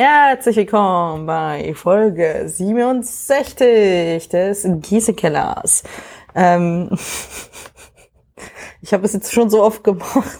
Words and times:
Herzlich 0.00 0.54
willkommen 0.54 1.26
bei 1.26 1.74
Folge 1.74 2.44
67 2.46 4.28
des 4.28 4.64
Gießekellers. 4.64 5.82
Ähm, 6.36 6.88
ich 8.80 8.92
habe 8.92 9.04
es 9.06 9.12
jetzt 9.12 9.32
schon 9.32 9.50
so 9.50 9.60
oft 9.60 9.82
gemacht. 9.82 10.38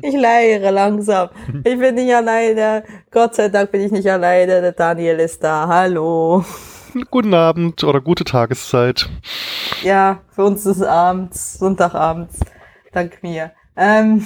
Ich 0.00 0.14
leiere 0.14 0.70
langsam. 0.70 1.28
Ich 1.62 1.78
bin 1.78 1.96
nicht 1.96 2.14
alleine. 2.14 2.84
Gott 3.10 3.34
sei 3.34 3.50
Dank 3.50 3.70
bin 3.70 3.82
ich 3.82 3.92
nicht 3.92 4.10
alleine. 4.10 4.62
Der 4.62 4.72
Daniel 4.72 5.20
ist 5.20 5.44
da. 5.44 5.68
Hallo. 5.68 6.42
Guten 7.10 7.34
Abend 7.34 7.84
oder 7.84 8.00
gute 8.00 8.24
Tageszeit. 8.24 9.10
Ja, 9.82 10.22
für 10.30 10.44
uns 10.46 10.64
ist 10.64 10.78
es 10.78 10.82
abends, 10.84 11.58
Sonntagabends. 11.58 12.40
Dank 12.94 13.22
mir. 13.22 13.52
Ähm, 13.76 14.24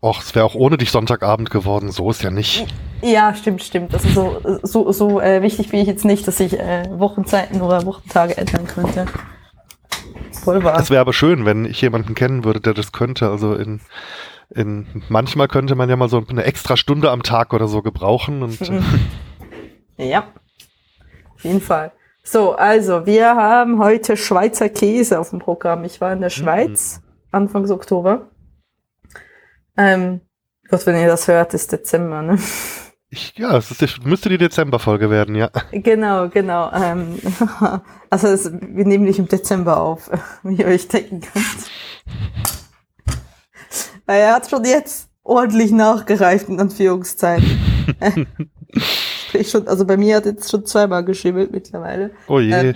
Och, 0.00 0.20
es 0.20 0.34
wäre 0.34 0.44
auch 0.44 0.54
ohne 0.54 0.76
dich 0.76 0.90
Sonntagabend 0.90 1.50
geworden. 1.50 1.90
So 1.90 2.10
ist 2.10 2.22
ja 2.22 2.30
nicht. 2.30 2.66
Ja, 3.02 3.34
stimmt, 3.34 3.62
stimmt. 3.62 3.92
Das 3.92 4.04
ist 4.04 4.14
so, 4.14 4.40
so, 4.62 4.90
so 4.92 5.20
äh, 5.20 5.42
wichtig 5.42 5.70
bin 5.70 5.80
ich 5.80 5.86
jetzt 5.86 6.04
nicht, 6.04 6.26
dass 6.26 6.40
ich 6.40 6.58
äh, 6.58 6.86
Wochenzeiten 6.90 7.60
oder 7.60 7.84
Wochentage 7.84 8.36
ändern 8.36 8.66
könnte. 8.66 9.06
Voll 10.42 10.64
wahr. 10.64 10.78
Es 10.78 10.90
wäre 10.90 11.00
aber 11.00 11.12
schön, 11.12 11.44
wenn 11.44 11.64
ich 11.64 11.80
jemanden 11.80 12.14
kennen 12.14 12.44
würde, 12.44 12.60
der 12.60 12.74
das 12.74 12.92
könnte. 12.92 13.28
Also 13.28 13.54
in, 13.54 13.80
in 14.50 14.86
manchmal 15.08 15.48
könnte 15.48 15.74
man 15.74 15.88
ja 15.88 15.96
mal 15.96 16.08
so 16.08 16.22
eine 16.26 16.44
extra 16.44 16.76
Stunde 16.76 17.10
am 17.10 17.22
Tag 17.22 17.52
oder 17.52 17.68
so 17.68 17.82
gebrauchen. 17.82 18.42
Und 18.42 18.58
ja, 19.96 20.28
auf 21.34 21.44
jeden 21.44 21.60
Fall. 21.60 21.92
So, 22.22 22.54
also 22.54 23.06
wir 23.06 23.36
haben 23.36 23.78
heute 23.78 24.16
Schweizer 24.16 24.68
Käse 24.68 25.20
auf 25.20 25.30
dem 25.30 25.38
Programm. 25.38 25.84
Ich 25.84 26.00
war 26.00 26.12
in 26.12 26.20
der 26.20 26.30
Schweiz 26.30 27.00
mm. 27.00 27.36
Anfangs 27.36 27.70
Oktober. 27.70 28.30
Ähm, 29.76 30.20
Gott, 30.68 30.86
wenn 30.86 30.96
ihr 30.96 31.06
das 31.06 31.28
hört, 31.28 31.54
ist 31.54 31.70
Dezember, 31.70 32.22
ne? 32.22 32.38
Ich, 33.16 33.32
ja, 33.38 33.56
es 33.56 33.70
ist, 33.70 34.04
müsste 34.04 34.28
die 34.28 34.36
Dezemberfolge 34.36 35.08
werden, 35.08 35.36
ja. 35.36 35.50
Genau, 35.72 36.28
genau. 36.28 36.70
Ähm, 36.70 37.18
also 38.10 38.28
es, 38.28 38.52
wir 38.52 38.84
nehmen 38.84 39.04
nicht 39.04 39.18
im 39.18 39.26
Dezember 39.26 39.80
auf, 39.80 40.10
wie 40.42 40.56
ihr 40.56 40.66
euch 40.66 40.86
denken 40.86 41.22
könnt. 41.22 43.16
Weil 44.04 44.20
er 44.20 44.34
hat 44.34 44.50
schon 44.50 44.64
jetzt 44.66 45.08
ordentlich 45.22 45.72
nachgereift, 45.72 46.50
in 46.50 46.60
Anführungszeichen. 46.60 47.58
ich 49.32 49.48
schon, 49.48 49.66
also 49.66 49.86
bei 49.86 49.96
mir 49.96 50.16
hat 50.16 50.26
jetzt 50.26 50.50
schon 50.50 50.66
zweimal 50.66 51.02
geschimmelt 51.02 51.52
mittlerweile. 51.52 52.10
Oh 52.28 52.38
je. 52.38 52.52
Ähm, 52.52 52.74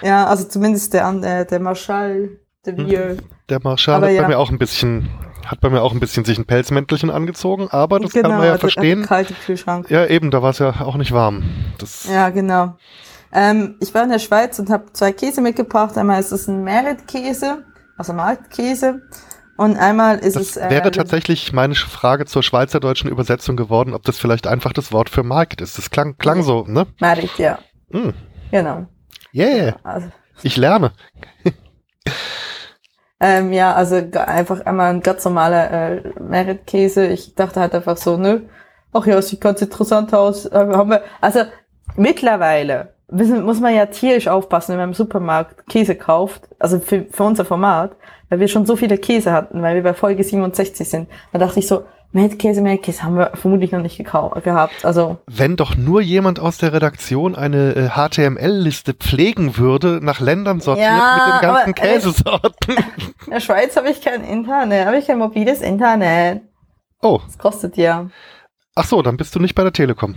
ja, 0.00 0.24
also 0.24 0.48
zumindest 0.48 0.94
der, 0.94 1.06
äh, 1.22 1.44
der 1.44 1.60
Marschall, 1.60 2.38
der 2.64 2.72
Bier. 2.72 3.18
Der 3.50 3.60
Marschall 3.62 4.00
hat 4.00 4.12
ja. 4.12 4.22
bei 4.22 4.28
mir 4.28 4.38
auch 4.38 4.50
ein 4.50 4.58
bisschen 4.58 5.10
hat 5.50 5.60
bei 5.60 5.68
mir 5.68 5.82
auch 5.82 5.92
ein 5.92 6.00
bisschen 6.00 6.24
sich 6.24 6.38
ein 6.38 6.44
Pelzmäntelchen 6.44 7.10
angezogen, 7.10 7.68
aber 7.70 7.98
das 7.98 8.12
genau, 8.12 8.28
kann 8.28 8.38
man 8.38 8.46
ja 8.46 8.52
also 8.52 8.60
verstehen. 8.60 9.04
Kalte 9.04 9.34
Kühlschrank. 9.34 9.90
Ja, 9.90 10.06
eben, 10.06 10.30
da 10.30 10.42
war 10.42 10.50
es 10.50 10.60
ja 10.60 10.80
auch 10.80 10.96
nicht 10.96 11.12
warm. 11.12 11.42
Das 11.78 12.08
ja, 12.08 12.30
genau. 12.30 12.76
Ähm, 13.32 13.76
ich 13.80 13.92
war 13.92 14.04
in 14.04 14.10
der 14.10 14.18
Schweiz 14.18 14.58
und 14.58 14.70
habe 14.70 14.92
zwei 14.92 15.12
Käse 15.12 15.40
mitgebracht. 15.40 15.96
Einmal 15.98 16.20
ist 16.20 16.32
es 16.32 16.46
ein 16.46 16.62
Merit-Käse, 16.62 17.64
also 17.96 18.12
Marktkäse. 18.12 19.02
Und 19.56 19.76
einmal 19.76 20.18
ist 20.18 20.36
das 20.36 20.50
es. 20.50 20.56
Äh, 20.56 20.70
wäre 20.70 20.90
tatsächlich 20.90 21.52
meine 21.52 21.74
Frage 21.74 22.26
zur 22.26 22.42
schweizerdeutschen 22.42 23.10
Übersetzung 23.10 23.56
geworden, 23.56 23.92
ob 23.92 24.04
das 24.04 24.18
vielleicht 24.18 24.46
einfach 24.46 24.72
das 24.72 24.92
Wort 24.92 25.10
für 25.10 25.22
Markt 25.22 25.60
ist. 25.60 25.78
Das 25.78 25.90
klang, 25.90 26.16
klang 26.16 26.42
so, 26.42 26.64
ne? 26.66 26.86
Merit, 27.00 27.36
ja. 27.38 27.58
Mm. 27.90 28.10
Genau. 28.50 28.86
Yeah. 29.34 29.76
Also. 29.82 30.08
Ich 30.42 30.56
lerne. 30.56 30.92
Ähm, 33.20 33.52
ja, 33.52 33.74
also 33.74 33.96
einfach 33.96 34.64
einmal 34.64 34.94
ein 34.94 35.02
ganz 35.02 35.24
normaler 35.24 35.70
äh, 35.70 36.02
Merit-Käse. 36.18 37.06
Ich 37.08 37.34
dachte 37.34 37.60
halt 37.60 37.74
einfach 37.74 37.98
so, 37.98 38.16
ne, 38.16 38.42
ach 38.92 39.06
ja, 39.06 39.20
sieht 39.20 39.40
ganz 39.42 39.60
interessant 39.60 40.14
aus. 40.14 40.46
Äh, 40.46 40.56
haben 40.58 40.90
wir, 40.90 41.02
also 41.20 41.40
mittlerweile 41.96 42.94
muss 43.10 43.60
man 43.60 43.74
ja 43.74 43.86
tierisch 43.86 44.28
aufpassen, 44.28 44.72
wenn 44.72 44.78
man 44.78 44.90
im 44.90 44.94
Supermarkt 44.94 45.66
Käse 45.68 45.96
kauft, 45.96 46.48
also 46.58 46.78
für, 46.78 47.06
für 47.10 47.24
unser 47.24 47.44
Format, 47.44 47.96
weil 48.28 48.40
wir 48.40 48.48
schon 48.48 48.66
so 48.66 48.76
viele 48.76 48.98
Käse 48.98 49.32
hatten, 49.32 49.62
weil 49.62 49.74
wir 49.74 49.82
bei 49.82 49.94
Folge 49.94 50.22
67 50.22 50.88
sind. 50.88 51.08
Da 51.32 51.38
dachte 51.38 51.58
ich 51.58 51.66
so, 51.66 51.84
Meldkäse, 52.12 52.60
Meldkäse 52.60 53.04
haben 53.04 53.16
wir 53.16 53.30
vermutlich 53.34 53.70
noch 53.70 53.82
nicht 53.82 53.96
gehabt. 53.98 54.84
Also 54.84 55.18
wenn 55.26 55.56
doch 55.56 55.76
nur 55.76 56.00
jemand 56.00 56.40
aus 56.40 56.58
der 56.58 56.72
Redaktion 56.72 57.36
eine 57.36 57.76
äh, 57.76 57.88
HTML-Liste 57.90 58.94
pflegen 58.94 59.56
würde, 59.56 60.00
nach 60.02 60.18
Ländern 60.18 60.60
sortiert 60.60 60.88
ja, 60.88 61.14
mit 61.14 61.34
den 61.34 61.48
ganzen 61.48 61.74
Käsesorten. 61.74 62.76
In 63.26 63.32
der 63.32 63.40
Schweiz 63.40 63.76
habe 63.76 63.90
ich 63.90 64.00
kein 64.00 64.24
Internet, 64.24 64.86
habe 64.86 64.98
ich 64.98 65.06
kein 65.06 65.18
mobiles 65.18 65.60
Internet. 65.60 66.42
Oh. 67.00 67.20
Das 67.24 67.38
kostet 67.38 67.76
ja. 67.76 68.10
Ach 68.74 68.84
so, 68.84 69.02
dann 69.02 69.16
bist 69.16 69.34
du 69.36 69.38
nicht 69.38 69.54
bei 69.54 69.62
der 69.62 69.72
Telekom. 69.72 70.16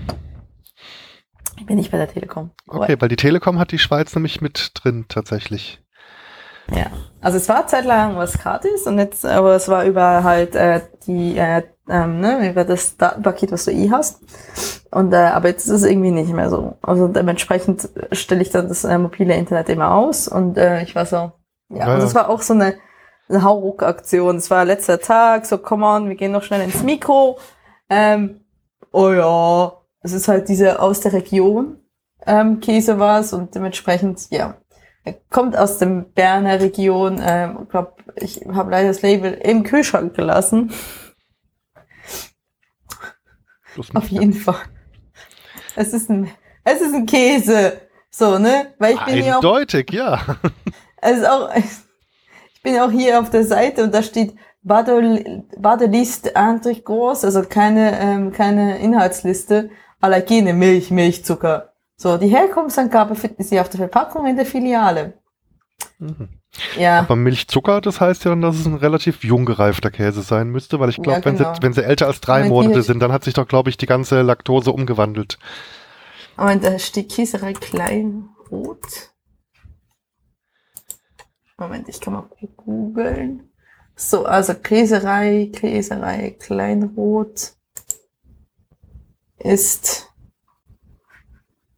Ich 1.57 1.67
bin 1.67 1.77
nicht 1.77 1.91
bei 1.91 1.97
der 1.97 2.07
Telekom. 2.07 2.51
Okay, 2.67 2.95
weil 2.99 3.09
die 3.09 3.15
Telekom 3.15 3.59
hat 3.59 3.71
die 3.71 3.79
Schweiz 3.79 4.15
nämlich 4.15 4.41
mit 4.41 4.71
drin 4.73 5.05
tatsächlich. 5.07 5.79
Ja, 6.71 6.87
also 7.21 7.37
es 7.37 7.49
war 7.49 7.67
zeitlang 7.67 8.15
was 8.15 8.39
gratis 8.39 8.87
und 8.87 8.97
jetzt, 8.97 9.25
aber 9.25 9.55
es 9.55 9.67
war 9.67 9.85
über 9.85 10.23
halt 10.23 10.55
äh, 10.55 10.81
die, 11.05 11.37
äh, 11.37 11.63
ähm, 11.89 12.19
ne, 12.19 12.49
über 12.49 12.63
das 12.63 12.97
Datenpaket, 12.97 13.51
was 13.51 13.65
du 13.65 13.71
eh 13.71 13.91
hast. 13.91 14.21
Und 14.91 15.13
äh, 15.13 15.17
aber 15.17 15.49
jetzt 15.49 15.65
ist 15.65 15.71
es 15.71 15.83
irgendwie 15.83 16.11
nicht 16.11 16.31
mehr 16.31 16.49
so. 16.49 16.77
Also 16.81 17.07
dementsprechend 17.07 17.89
stelle 18.11 18.41
ich 18.41 18.51
dann 18.51 18.67
das 18.67 18.83
äh, 18.83 18.97
mobile 18.97 19.35
Internet 19.35 19.69
immer 19.69 19.93
aus 19.93 20.27
und 20.27 20.57
äh, 20.57 20.83
ich 20.83 20.95
war 20.95 21.05
so, 21.05 21.15
ja, 21.69 21.77
ja. 21.77 21.85
also 21.85 22.07
es 22.07 22.15
war 22.15 22.29
auch 22.29 22.41
so 22.41 22.53
eine, 22.53 22.75
eine 23.29 23.43
Hauruck-Aktion. 23.43 24.37
Es 24.37 24.49
war 24.51 24.65
letzter 24.65 24.99
Tag, 24.99 25.45
so 25.45 25.57
come 25.57 25.85
on, 25.85 26.09
wir 26.09 26.15
gehen 26.15 26.31
noch 26.31 26.43
schnell 26.43 26.61
ins 26.61 26.83
Mikro. 26.83 27.37
Ähm, 27.89 28.41
oh 28.91 29.11
ja, 29.11 29.73
es 30.01 30.13
ist 30.13 30.27
halt 30.27 30.47
diese 30.49 30.79
aus 30.79 30.99
der 30.99 31.13
Region 31.13 31.77
ähm, 32.25 32.59
Käse 32.59 32.99
war's 32.99 33.33
und 33.33 33.55
dementsprechend, 33.55 34.29
ja, 34.29 34.55
er 35.03 35.15
kommt 35.29 35.57
aus 35.57 35.77
dem 35.77 36.11
Berner 36.13 36.61
Region. 36.61 37.21
Ähm, 37.23 37.67
glaub, 37.69 37.97
ich 38.15 38.45
habe 38.53 38.71
leider 38.71 38.87
das 38.87 39.01
Label 39.01 39.33
im 39.33 39.63
Kühlschrank 39.63 40.13
gelassen. 40.13 40.71
Auf 43.93 44.09
jeden 44.09 44.33
Fall. 44.33 44.55
Es 45.75 45.93
ist 45.93 46.09
ein, 46.09 46.29
es 46.63 46.81
ist 46.81 46.93
ein 46.93 47.05
Käse. 47.05 47.81
So, 48.09 48.37
ne? 48.37 48.73
Weil 48.77 48.93
ich 48.93 49.05
bin 49.05 49.23
Eindeutig, 49.23 49.91
ja. 49.91 50.13
Auch, 50.13 50.27
ja. 50.27 50.37
Es 51.01 51.17
ist 51.17 51.27
auch, 51.27 51.49
ich 51.55 52.61
bin 52.61 52.79
auch 52.79 52.91
hier 52.91 53.19
auf 53.19 53.29
der 53.29 53.43
Seite 53.43 53.83
und 53.83 53.93
da 53.93 54.03
steht 54.03 54.35
Badeliste 54.61 56.35
Antrich 56.35 56.85
groß, 56.85 57.25
also 57.25 57.43
keine, 57.43 57.99
ähm, 57.99 58.31
keine 58.31 58.79
Inhaltsliste. 58.79 59.69
Allergene, 59.99 60.53
Milch, 60.53 60.91
Milchzucker, 60.91 61.73
so, 62.03 62.17
die 62.17 62.27
Herkunftsangabe 62.27 63.15
finden 63.15 63.43
Sie 63.43 63.59
auf 63.59 63.69
der 63.69 63.77
Verpackung 63.77 64.27
in 64.27 64.35
der 64.35 64.45
Filiale. 64.45 65.13
Mhm. 65.99 66.27
Ja. 66.77 66.99
Aber 66.99 67.15
Milchzucker, 67.15 67.81
das 67.81 67.99
heißt 67.99 68.25
ja 68.25 68.31
dann, 68.31 68.41
dass 68.41 68.57
es 68.57 68.65
ein 68.65 68.75
relativ 68.75 69.23
jung 69.23 69.45
gereifter 69.45 69.89
Käse 69.89 70.21
sein 70.21 70.49
müsste, 70.49 70.79
weil 70.79 70.89
ich 70.89 70.97
glaube, 70.97 71.11
ja, 71.11 71.19
genau. 71.19 71.25
wenn, 71.25 71.37
sie, 71.37 71.43
genau. 71.43 71.57
wenn 71.61 71.73
sie 71.73 71.83
älter 71.83 72.07
als 72.07 72.21
drei 72.21 72.47
Monate 72.47 72.83
sind, 72.83 72.99
dann 72.99 73.11
hat 73.11 73.23
sich 73.23 73.33
doch, 73.33 73.47
glaube 73.47 73.69
ich, 73.69 73.77
die 73.77 73.85
ganze 73.85 74.21
Laktose 74.21 74.71
umgewandelt. 74.71 75.39
Aber 76.37 76.55
da 76.55 76.77
steht 76.79 77.11
Käserei 77.11 77.53
Kleinrot. 77.53 79.11
Moment, 81.57 81.89
ich 81.89 81.99
kann 81.99 82.13
mal 82.13 82.29
googeln. 82.57 83.49
So, 83.95 84.25
also 84.25 84.53
Käserei, 84.53 85.51
Käserei 85.53 86.31
Kleinrot 86.39 87.53
ist 89.37 90.13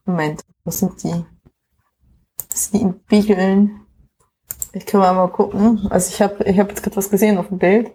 Moment, 0.05 0.41
was 0.63 0.79
sind 0.79 1.03
die? 1.03 1.25
Sind 2.53 2.73
die 2.73 2.81
in 2.81 2.99
Biegeln? 3.05 3.84
Ich 4.75 4.85
kann 4.85 4.99
mal 4.99 5.27
gucken. 5.29 5.87
Also 5.89 6.09
ich 6.09 6.21
habe 6.21 6.43
ich 6.43 6.59
hab 6.59 6.67
jetzt 6.67 6.83
gerade 6.83 6.97
was 6.97 7.09
gesehen 7.09 7.37
auf 7.37 7.47
dem 7.47 7.59
Bild. 7.59 7.93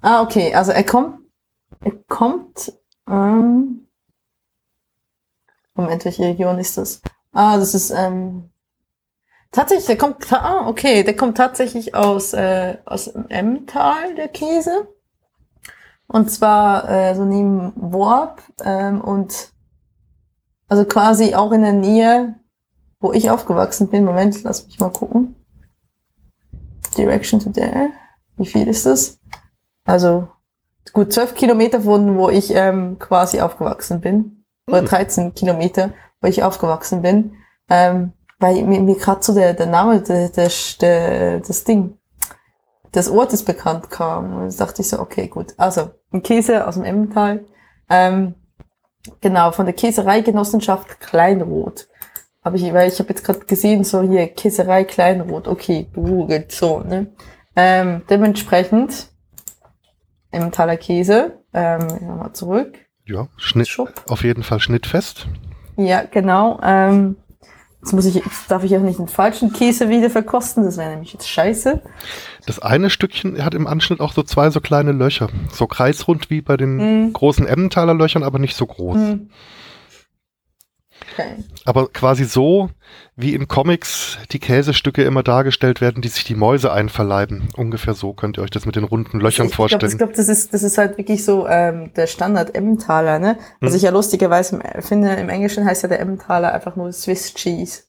Ah, 0.00 0.20
okay. 0.20 0.52
Also 0.52 0.72
er 0.72 0.82
kommt. 0.82 1.20
Er 1.80 1.92
kommt. 2.08 2.72
Ähm, 3.08 3.86
Moment, 5.74 6.04
welche 6.04 6.24
Region 6.24 6.58
ist 6.58 6.76
das? 6.76 7.00
Ah, 7.32 7.56
das 7.56 7.74
ist 7.74 7.90
ähm, 7.90 8.50
tatsächlich. 9.52 9.86
Der 9.86 9.96
kommt. 9.96 10.32
Ah, 10.32 10.66
okay. 10.66 11.04
Der 11.04 11.14
kommt 11.14 11.36
tatsächlich 11.36 11.94
aus 11.94 12.32
äh, 12.32 12.78
aus 12.84 13.12
dem 13.12 13.28
Emmental 13.28 14.16
der 14.16 14.26
Käse. 14.26 14.88
Und 16.08 16.32
zwar 16.32 16.90
äh, 16.90 17.14
so 17.14 17.24
neben 17.24 17.72
Worp 17.76 18.42
ähm, 18.64 19.00
und 19.00 19.52
also 20.66 20.84
quasi 20.84 21.36
auch 21.36 21.52
in 21.52 21.62
der 21.62 21.74
Nähe, 21.74 22.34
wo 22.98 23.12
ich 23.12 23.30
aufgewachsen 23.30 23.88
bin. 23.88 24.04
Moment, 24.04 24.42
lass 24.42 24.66
mich 24.66 24.80
mal 24.80 24.90
gucken. 24.90 25.36
Direction 26.96 27.40
to 27.40 27.50
there. 27.50 27.90
Wie 28.36 28.46
viel 28.46 28.68
ist 28.68 28.86
das? 28.86 29.18
Also 29.84 30.28
gut 30.92 31.12
zwölf 31.12 31.34
Kilometer 31.34 31.82
von 31.82 32.16
wo 32.16 32.28
ich 32.28 32.54
ähm, 32.54 32.98
quasi 32.98 33.40
aufgewachsen 33.40 34.00
bin. 34.00 34.44
Oder 34.66 34.82
13 34.82 35.26
hm. 35.26 35.34
Kilometer, 35.34 35.90
wo 36.20 36.28
ich 36.28 36.42
aufgewachsen 36.42 37.02
bin. 37.02 37.32
Ähm, 37.68 38.12
weil 38.38 38.62
mir, 38.64 38.80
mir 38.80 38.96
gerade 38.96 39.22
so 39.22 39.34
der, 39.34 39.54
der 39.54 39.66
Name, 39.66 40.00
der, 40.00 40.28
der, 40.30 40.50
der, 40.80 41.40
das 41.40 41.64
Ding, 41.64 41.98
des 42.94 43.10
Ortes 43.10 43.44
bekannt 43.44 43.90
kam. 43.90 44.36
Und 44.36 44.58
da 44.58 44.64
dachte 44.64 44.82
ich 44.82 44.88
so, 44.88 44.98
okay, 44.98 45.28
gut. 45.28 45.54
Also, 45.56 45.90
ein 46.12 46.22
Käse 46.22 46.66
aus 46.66 46.74
dem 46.74 46.84
Emmental 46.84 47.44
Ähm, 47.88 48.34
genau, 49.20 49.50
von 49.52 49.66
der 49.66 49.74
Käsereigenossenschaft 49.74 51.00
Kleinroth. 51.00 51.88
Habe 52.42 52.56
ich, 52.56 52.72
weil 52.72 52.88
ich 52.88 52.98
habe 52.98 53.10
jetzt 53.10 53.24
gerade 53.24 53.40
gesehen, 53.40 53.84
so 53.84 54.02
hier 54.02 54.26
Käserei 54.28 54.84
Kleinroth, 54.84 55.46
okay, 55.46 55.86
gegoogelt, 55.92 56.52
so, 56.52 56.80
ne? 56.80 57.08
Ähm, 57.54 58.02
dementsprechend 58.08 59.08
Emmentaler 60.30 60.76
Käse, 60.76 61.38
ähm, 61.52 61.86
nochmal 61.86 62.32
zurück. 62.32 62.78
Ja, 63.04 63.28
Schnitt, 63.36 63.68
Schub. 63.68 63.92
auf 64.08 64.22
jeden 64.22 64.42
Fall 64.42 64.60
schnittfest. 64.60 65.26
Ja, 65.76 66.04
genau. 66.04 66.60
Ähm, 66.62 67.16
Jetzt 67.82 67.94
muss 67.94 68.04
ich, 68.04 68.16
jetzt 68.16 68.50
darf 68.50 68.62
ich 68.62 68.76
auch 68.76 68.82
nicht 68.82 68.98
den 68.98 69.08
falschen 69.08 69.54
Käse 69.54 69.88
wieder 69.88 70.10
verkosten, 70.10 70.64
das 70.64 70.76
wäre 70.76 70.90
nämlich 70.90 71.14
jetzt 71.14 71.28
scheiße. 71.28 71.80
Das 72.44 72.58
eine 72.58 72.90
Stückchen 72.90 73.42
hat 73.42 73.54
im 73.54 73.66
Anschnitt 73.66 74.00
auch 74.00 74.12
so 74.12 74.22
zwei 74.22 74.50
so 74.50 74.60
kleine 74.60 74.92
Löcher. 74.92 75.30
So 75.50 75.66
kreisrund 75.66 76.28
wie 76.28 76.42
bei 76.42 76.58
den 76.58 77.08
mm. 77.08 77.12
großen 77.14 77.46
Emmentaler 77.46 77.94
Löchern, 77.94 78.22
aber 78.22 78.38
nicht 78.38 78.54
so 78.54 78.66
groß. 78.66 78.96
Mm. 78.96 79.30
Okay. 81.12 81.36
Aber 81.64 81.88
quasi 81.88 82.24
so, 82.24 82.70
wie 83.16 83.34
in 83.34 83.48
Comics 83.48 84.18
die 84.30 84.38
Käsestücke 84.38 85.02
immer 85.02 85.22
dargestellt 85.22 85.80
werden, 85.80 86.02
die 86.02 86.08
sich 86.08 86.24
die 86.24 86.34
Mäuse 86.34 86.72
einverleiben. 86.72 87.48
Ungefähr 87.56 87.94
so 87.94 88.12
könnt 88.12 88.38
ihr 88.38 88.42
euch 88.42 88.50
das 88.50 88.66
mit 88.66 88.76
den 88.76 88.84
runden 88.84 89.20
Löchern 89.20 89.48
ich 89.48 89.54
vorstellen. 89.54 89.80
Glaub, 89.80 89.92
ich 89.92 89.98
glaube, 89.98 90.12
das 90.14 90.28
ist, 90.28 90.54
das 90.54 90.62
ist 90.62 90.78
halt 90.78 90.98
wirklich 90.98 91.24
so 91.24 91.46
ähm, 91.48 91.92
der 91.94 92.06
Standard 92.06 92.54
Emmentaler, 92.54 93.18
ne? 93.18 93.38
Was 93.60 93.70
hm. 93.70 93.76
ich 93.76 93.82
ja 93.82 93.90
lustigerweise 93.90 94.60
finde, 94.80 95.14
im 95.14 95.28
Englischen 95.28 95.64
heißt 95.64 95.82
ja 95.82 95.88
der 95.88 96.00
Emmentaler 96.00 96.52
einfach 96.52 96.76
nur 96.76 96.92
Swiss 96.92 97.34
Cheese. 97.34 97.82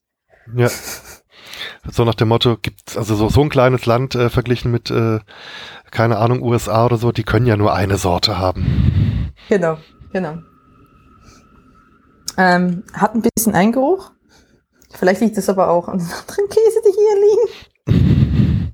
Ja. 0.56 0.70
So 1.90 2.06
nach 2.06 2.16
dem 2.16 2.28
Motto, 2.28 2.58
gibt's 2.62 2.98
also 2.98 3.16
so, 3.16 3.30
so 3.30 3.42
ein 3.42 3.50
kleines 3.50 3.86
Land 3.86 4.16
äh, 4.16 4.30
verglichen 4.30 4.72
mit, 4.72 4.90
äh, 4.92 5.20
keine 5.92 6.18
Ahnung, 6.18 6.42
USA 6.42 6.86
oder 6.86 6.98
so, 6.98 7.12
die 7.12 7.24
können 7.24 7.46
ja 7.46 7.58
nur 7.58 7.74
eine 7.74 7.98
Sorte 7.98 8.38
haben. 8.38 9.34
Genau, 9.50 9.78
genau. 10.12 10.38
Ähm, 12.38 12.84
hat 12.94 13.16
ein 13.16 13.22
bisschen 13.22 13.54
Eingeruch. 13.54 14.12
Vielleicht 14.94 15.22
liegt 15.22 15.38
es 15.38 15.50
aber 15.50 15.70
auch 15.70 15.88
an 15.88 16.00
den 16.00 16.08
anderen 16.08 16.50
Käse, 16.50 16.82
die 16.86 16.94
hier 16.94 17.96
liegen. 17.96 18.74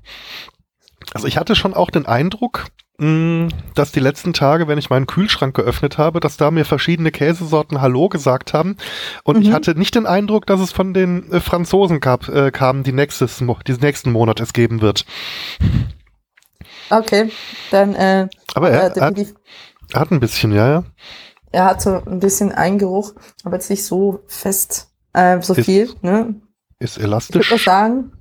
Also 1.14 1.26
ich 1.26 1.38
hatte 1.38 1.56
schon 1.56 1.72
auch 1.72 1.90
den 1.90 2.04
Eindruck, 2.04 2.66
mh, 2.98 3.48
dass 3.74 3.92
die 3.92 4.00
letzten 4.00 4.34
Tage, 4.34 4.68
wenn 4.68 4.78
ich 4.78 4.90
meinen 4.90 5.06
Kühlschrank 5.06 5.56
geöffnet 5.56 5.96
habe, 5.96 6.20
dass 6.20 6.36
da 6.36 6.50
mir 6.50 6.64
verschiedene 6.64 7.10
Käsesorten 7.10 7.80
Hallo 7.80 8.08
gesagt 8.08 8.52
haben. 8.52 8.76
Und 9.24 9.36
mhm. 9.36 9.42
ich 9.42 9.52
hatte 9.52 9.74
nicht 9.74 9.94
den 9.94 10.06
Eindruck, 10.06 10.46
dass 10.46 10.60
es 10.60 10.70
von 10.70 10.92
den 10.92 11.32
äh, 11.32 11.40
Franzosen 11.40 12.00
gab, 12.00 12.28
äh, 12.28 12.50
kam, 12.50 12.82
die 12.82 12.92
nächstes, 12.92 13.42
diesen 13.66 13.80
nächsten 13.80 14.12
Monat 14.12 14.40
es 14.40 14.52
geben 14.52 14.80
wird. 14.82 15.06
Okay, 16.90 17.30
dann. 17.70 17.94
Äh, 17.94 18.28
aber 18.54 18.70
er, 18.70 18.96
äh, 18.96 19.00
hat, 19.00 19.16
hat 19.94 20.10
ein 20.10 20.20
bisschen, 20.20 20.52
ja, 20.52 20.68
ja. 20.68 20.84
Er 21.50 21.64
hat 21.64 21.80
so 21.80 22.02
ein 22.04 22.20
bisschen 22.20 22.52
Eingeruch, 22.52 23.14
aber 23.44 23.56
jetzt 23.56 23.70
nicht 23.70 23.84
so 23.84 24.20
fest, 24.26 24.90
äh, 25.14 25.40
so 25.40 25.54
ist, 25.54 25.64
viel. 25.64 25.90
Ne? 26.02 26.34
Ist 26.78 26.98
elastisch. 26.98 27.46
Ich 27.46 27.50
würde 27.50 27.62
sagen, 27.62 28.12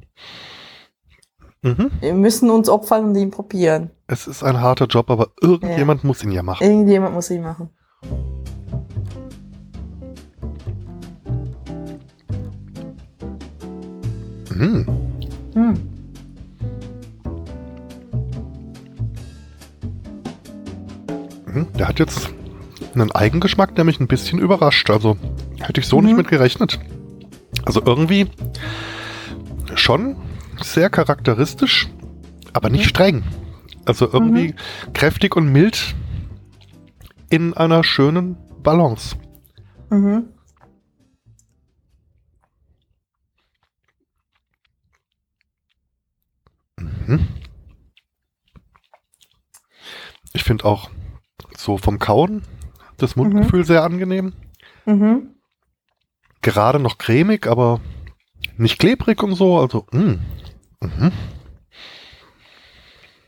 mhm. 1.61 1.91
wir 1.99 2.13
müssen 2.13 2.49
uns 2.49 2.69
opfern 2.69 3.05
und 3.05 3.15
ihn 3.15 3.31
probieren. 3.31 3.91
Es 4.07 4.27
ist 4.27 4.43
ein 4.43 4.61
harter 4.61 4.85
Job, 4.85 5.09
aber 5.09 5.31
irgendjemand 5.41 6.03
ja. 6.03 6.07
muss 6.07 6.23
ihn 6.23 6.31
ja 6.31 6.43
machen. 6.43 6.63
Irgendjemand 6.63 7.13
muss 7.13 7.29
ihn 7.29 7.41
machen. 7.41 7.69
Mhm. 14.55 14.87
Mhm. 15.53 15.77
Der 21.77 21.89
hat 21.89 21.99
jetzt 21.99 22.36
einen 23.01 23.11
Eigengeschmack, 23.11 23.75
der 23.75 23.83
mich 23.83 23.99
ein 23.99 24.07
bisschen 24.07 24.39
überrascht. 24.39 24.89
Also 24.89 25.17
hätte 25.59 25.79
ich 25.79 25.87
so 25.87 25.99
mhm. 25.99 26.05
nicht 26.05 26.17
mit 26.17 26.27
gerechnet. 26.27 26.79
Also 27.65 27.81
irgendwie 27.85 28.27
schon 29.75 30.17
sehr 30.61 30.89
charakteristisch, 30.89 31.87
aber 32.53 32.69
nicht 32.69 32.85
mhm. 32.85 32.89
streng. 32.89 33.23
Also 33.85 34.09
irgendwie 34.11 34.49
mhm. 34.49 34.93
kräftig 34.93 35.35
und 35.35 35.51
mild 35.51 35.95
in 37.29 37.53
einer 37.53 37.83
schönen 37.83 38.37
Balance. 38.63 39.15
Mhm. 39.89 40.29
Mhm. 46.77 47.27
Ich 50.33 50.43
finde 50.43 50.65
auch 50.65 50.89
so 51.57 51.77
vom 51.77 51.99
Kauen 51.99 52.43
das 52.97 53.15
Mundgefühl 53.15 53.59
mhm. 53.59 53.65
sehr 53.65 53.83
angenehm. 53.83 54.33
Mhm. 54.85 55.35
Gerade 56.41 56.79
noch 56.79 56.97
cremig, 56.97 57.47
aber 57.47 57.81
nicht 58.57 58.79
klebrig 58.79 59.21
und 59.23 59.35
so. 59.35 59.57
Also, 59.57 59.85
mh. 59.91 60.01
Mm. 60.01 60.19
Mhm. 60.81 61.11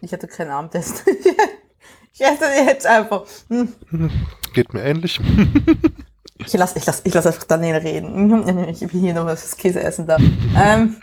Ich 0.01 0.13
hatte 0.13 0.27
keinen 0.27 0.51
Abendessen. 0.51 0.95
ich 2.13 2.21
esse 2.21 2.45
jetzt 2.65 2.85
einfach. 2.85 3.25
Hm. 3.49 3.73
Geht 4.53 4.73
mir 4.73 4.83
ähnlich. 4.83 5.19
ich 6.37 6.53
lasse 6.53 6.77
ich 6.77 6.85
lass, 6.85 7.01
ich 7.03 7.13
lass 7.13 7.27
einfach 7.27 7.43
Daniel 7.43 7.77
reden. 7.77 8.67
Ich 8.69 8.79
bin 8.79 9.01
hier 9.01 9.13
noch 9.13 9.25
was 9.25 9.41
fürs 9.41 9.57
Käse 9.57 9.81
essen 9.81 10.07
da. 10.07 10.17
ähm, 10.17 11.01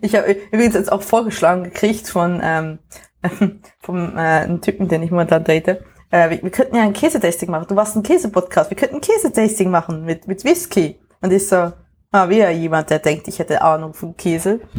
ich 0.00 0.14
habe 0.14 0.32
übrigens 0.32 0.74
jetzt 0.74 0.92
auch 0.92 1.02
vorgeschlagen 1.02 1.64
gekriegt 1.64 2.08
von 2.08 2.40
ähm, 2.42 2.78
vom 3.80 4.16
äh, 4.16 4.20
einem 4.20 4.60
Typen, 4.60 4.88
den 4.88 5.02
ich 5.02 5.10
momentan 5.10 5.44
date. 5.44 5.68
Äh, 6.10 6.30
wir, 6.30 6.42
wir 6.42 6.50
könnten 6.50 6.76
ja 6.76 6.82
ein 6.82 6.92
Käsetasting 6.92 7.50
machen. 7.50 7.66
Du 7.68 7.76
warst 7.76 7.96
ein 7.96 8.02
Käsepodcast. 8.02 8.70
Wir 8.70 8.76
könnten 8.76 8.96
ein 8.96 9.00
Käsetasting 9.00 9.70
machen 9.70 10.04
mit, 10.04 10.26
mit 10.26 10.44
Whisky. 10.44 10.98
Und 11.20 11.32
ich 11.32 11.48
so, 11.48 11.72
ah, 12.12 12.28
wie 12.28 12.38
ja 12.38 12.50
jemand, 12.50 12.90
der 12.90 12.98
denkt, 12.98 13.28
ich 13.28 13.38
hätte 13.38 13.62
Ahnung 13.62 13.94
von 13.94 14.16
Käse. 14.16 14.60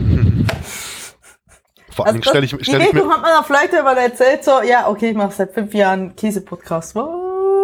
Vor 1.92 2.06
allem 2.06 2.18
also 2.18 2.30
stelle 2.30 2.46
ich, 2.46 2.56
stell 2.62 2.82
ich 2.82 2.94
mir... 2.94 3.10
hat 3.10 3.22
man 3.22 3.44
vielleicht 3.44 3.74
mal 3.74 3.98
erzählt, 3.98 4.46
so, 4.46 4.62
ja, 4.62 4.88
okay, 4.88 5.10
ich 5.10 5.18
mache 5.18 5.34
seit 5.34 5.54
fünf 5.54 5.74
Jahren 5.74 6.16
Käse-Podcast. 6.16 6.96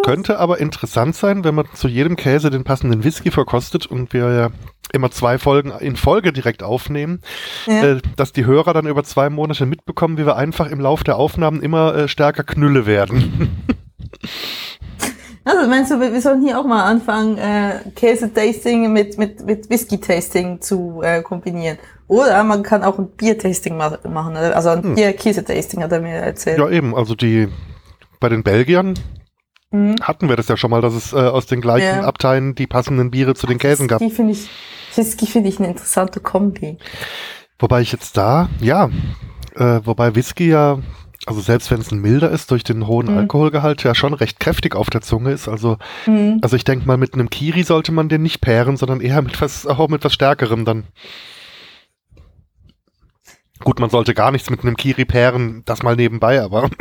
Könnte 0.04 0.38
aber 0.38 0.58
interessant 0.58 1.16
sein, 1.16 1.42
wenn 1.42 1.54
man 1.54 1.66
zu 1.72 1.88
jedem 1.88 2.16
Käse 2.16 2.50
den 2.50 2.62
passenden 2.62 3.02
Whisky 3.02 3.30
verkostet 3.30 3.86
und 3.86 4.12
wir 4.12 4.30
ja 4.30 4.50
immer 4.96 5.10
zwei 5.10 5.38
Folgen 5.38 5.70
in 5.80 5.96
Folge 5.96 6.32
direkt 6.32 6.62
aufnehmen, 6.62 7.20
ja. 7.66 7.84
äh, 7.84 8.00
dass 8.16 8.32
die 8.32 8.46
Hörer 8.46 8.74
dann 8.74 8.86
über 8.86 9.04
zwei 9.04 9.30
Monate 9.30 9.66
mitbekommen, 9.66 10.18
wie 10.18 10.26
wir 10.26 10.36
einfach 10.36 10.70
im 10.70 10.80
Lauf 10.80 11.04
der 11.04 11.16
Aufnahmen 11.16 11.62
immer 11.62 11.94
äh, 11.94 12.08
stärker 12.08 12.44
Knülle 12.44 12.86
werden. 12.86 13.64
Also 15.48 15.68
meinst 15.68 15.92
du, 15.92 16.00
wir 16.00 16.20
sollen 16.20 16.42
hier 16.42 16.58
auch 16.58 16.64
mal 16.64 16.82
anfangen, 16.82 17.38
äh, 17.38 17.78
Käse-Tasting 17.94 18.92
mit, 18.92 19.16
mit, 19.16 19.46
mit 19.46 19.70
Whisky-Tasting 19.70 20.60
zu 20.60 21.02
äh, 21.04 21.22
kombinieren? 21.22 21.78
Oder 22.08 22.42
man 22.42 22.64
kann 22.64 22.82
auch 22.82 22.98
ein 22.98 23.06
Bier-Tasting 23.10 23.76
ma 23.76 23.96
machen, 24.08 24.36
also 24.36 24.70
ein 24.70 24.82
hm. 24.82 24.94
Bier-Käse-Tasting 24.96 25.84
hat 25.84 25.92
er 25.92 26.00
mir 26.00 26.16
erzählt. 26.16 26.58
Ja 26.58 26.68
eben, 26.68 26.96
also 26.96 27.14
die 27.14 27.46
bei 28.18 28.28
den 28.28 28.42
Belgiern 28.42 28.94
mhm. 29.70 29.94
hatten 30.00 30.28
wir 30.28 30.34
das 30.34 30.48
ja 30.48 30.56
schon 30.56 30.70
mal, 30.70 30.80
dass 30.80 30.94
es 30.94 31.12
äh, 31.12 31.16
aus 31.16 31.46
den 31.46 31.60
gleichen 31.60 32.00
ja. 32.00 32.02
Abteilen 32.02 32.56
die 32.56 32.66
passenden 32.66 33.12
Biere 33.12 33.34
zu 33.34 33.46
den 33.46 33.58
Käsen 33.58 33.86
gab. 33.86 34.00
Die 34.00 34.10
finde 34.10 34.32
ich, 34.32 34.48
Whisky 34.96 35.26
finde 35.26 35.48
ich 35.48 35.58
eine 35.58 35.68
interessante 35.68 36.20
Kombi. 36.20 36.78
Wobei 37.58 37.80
ich 37.80 37.92
jetzt 37.92 38.16
da, 38.16 38.48
ja, 38.60 38.90
äh, 39.54 39.80
wobei 39.84 40.14
Whisky 40.14 40.48
ja 40.48 40.78
also 41.26 41.40
selbst 41.40 41.72
wenn 41.72 41.80
es 41.80 41.90
ein 41.90 41.98
milder 41.98 42.30
ist, 42.30 42.52
durch 42.52 42.62
den 42.62 42.86
hohen 42.86 43.10
mhm. 43.10 43.18
Alkoholgehalt 43.18 43.82
ja 43.82 43.94
schon 43.96 44.14
recht 44.14 44.38
kräftig 44.38 44.76
auf 44.76 44.90
der 44.90 45.00
Zunge 45.00 45.32
ist. 45.32 45.48
Also, 45.48 45.76
mhm. 46.06 46.38
also 46.40 46.54
ich 46.54 46.64
denke 46.64 46.86
mal, 46.86 46.96
mit 46.96 47.14
einem 47.14 47.30
Kiri 47.30 47.64
sollte 47.64 47.90
man 47.90 48.08
den 48.08 48.22
nicht 48.22 48.40
pären, 48.40 48.76
sondern 48.76 49.00
eher 49.00 49.20
mit 49.22 49.40
was, 49.40 49.66
auch 49.66 49.88
mit 49.88 50.04
was 50.04 50.14
Stärkerem 50.14 50.64
dann. 50.64 50.84
Gut, 53.64 53.80
man 53.80 53.90
sollte 53.90 54.14
gar 54.14 54.30
nichts 54.30 54.50
mit 54.50 54.62
einem 54.62 54.76
Kiri 54.76 55.04
pären, 55.04 55.62
das 55.64 55.82
mal 55.82 55.96
nebenbei, 55.96 56.40
aber. 56.40 56.70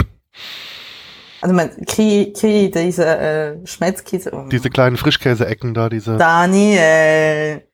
Also 1.41 1.53
man, 1.53 1.69
Kiri, 1.85 2.33
Kiri 2.33 2.71
diese 2.71 3.05
äh, 3.05 3.67
Schmelzkäse. 3.67 4.31
Diese 4.51 4.71
kleinen 4.71 4.97
Frischkäse-Ecken 4.97 5.75
da, 5.75 5.89
diese. 5.89 6.17
Daniel. 6.17 7.64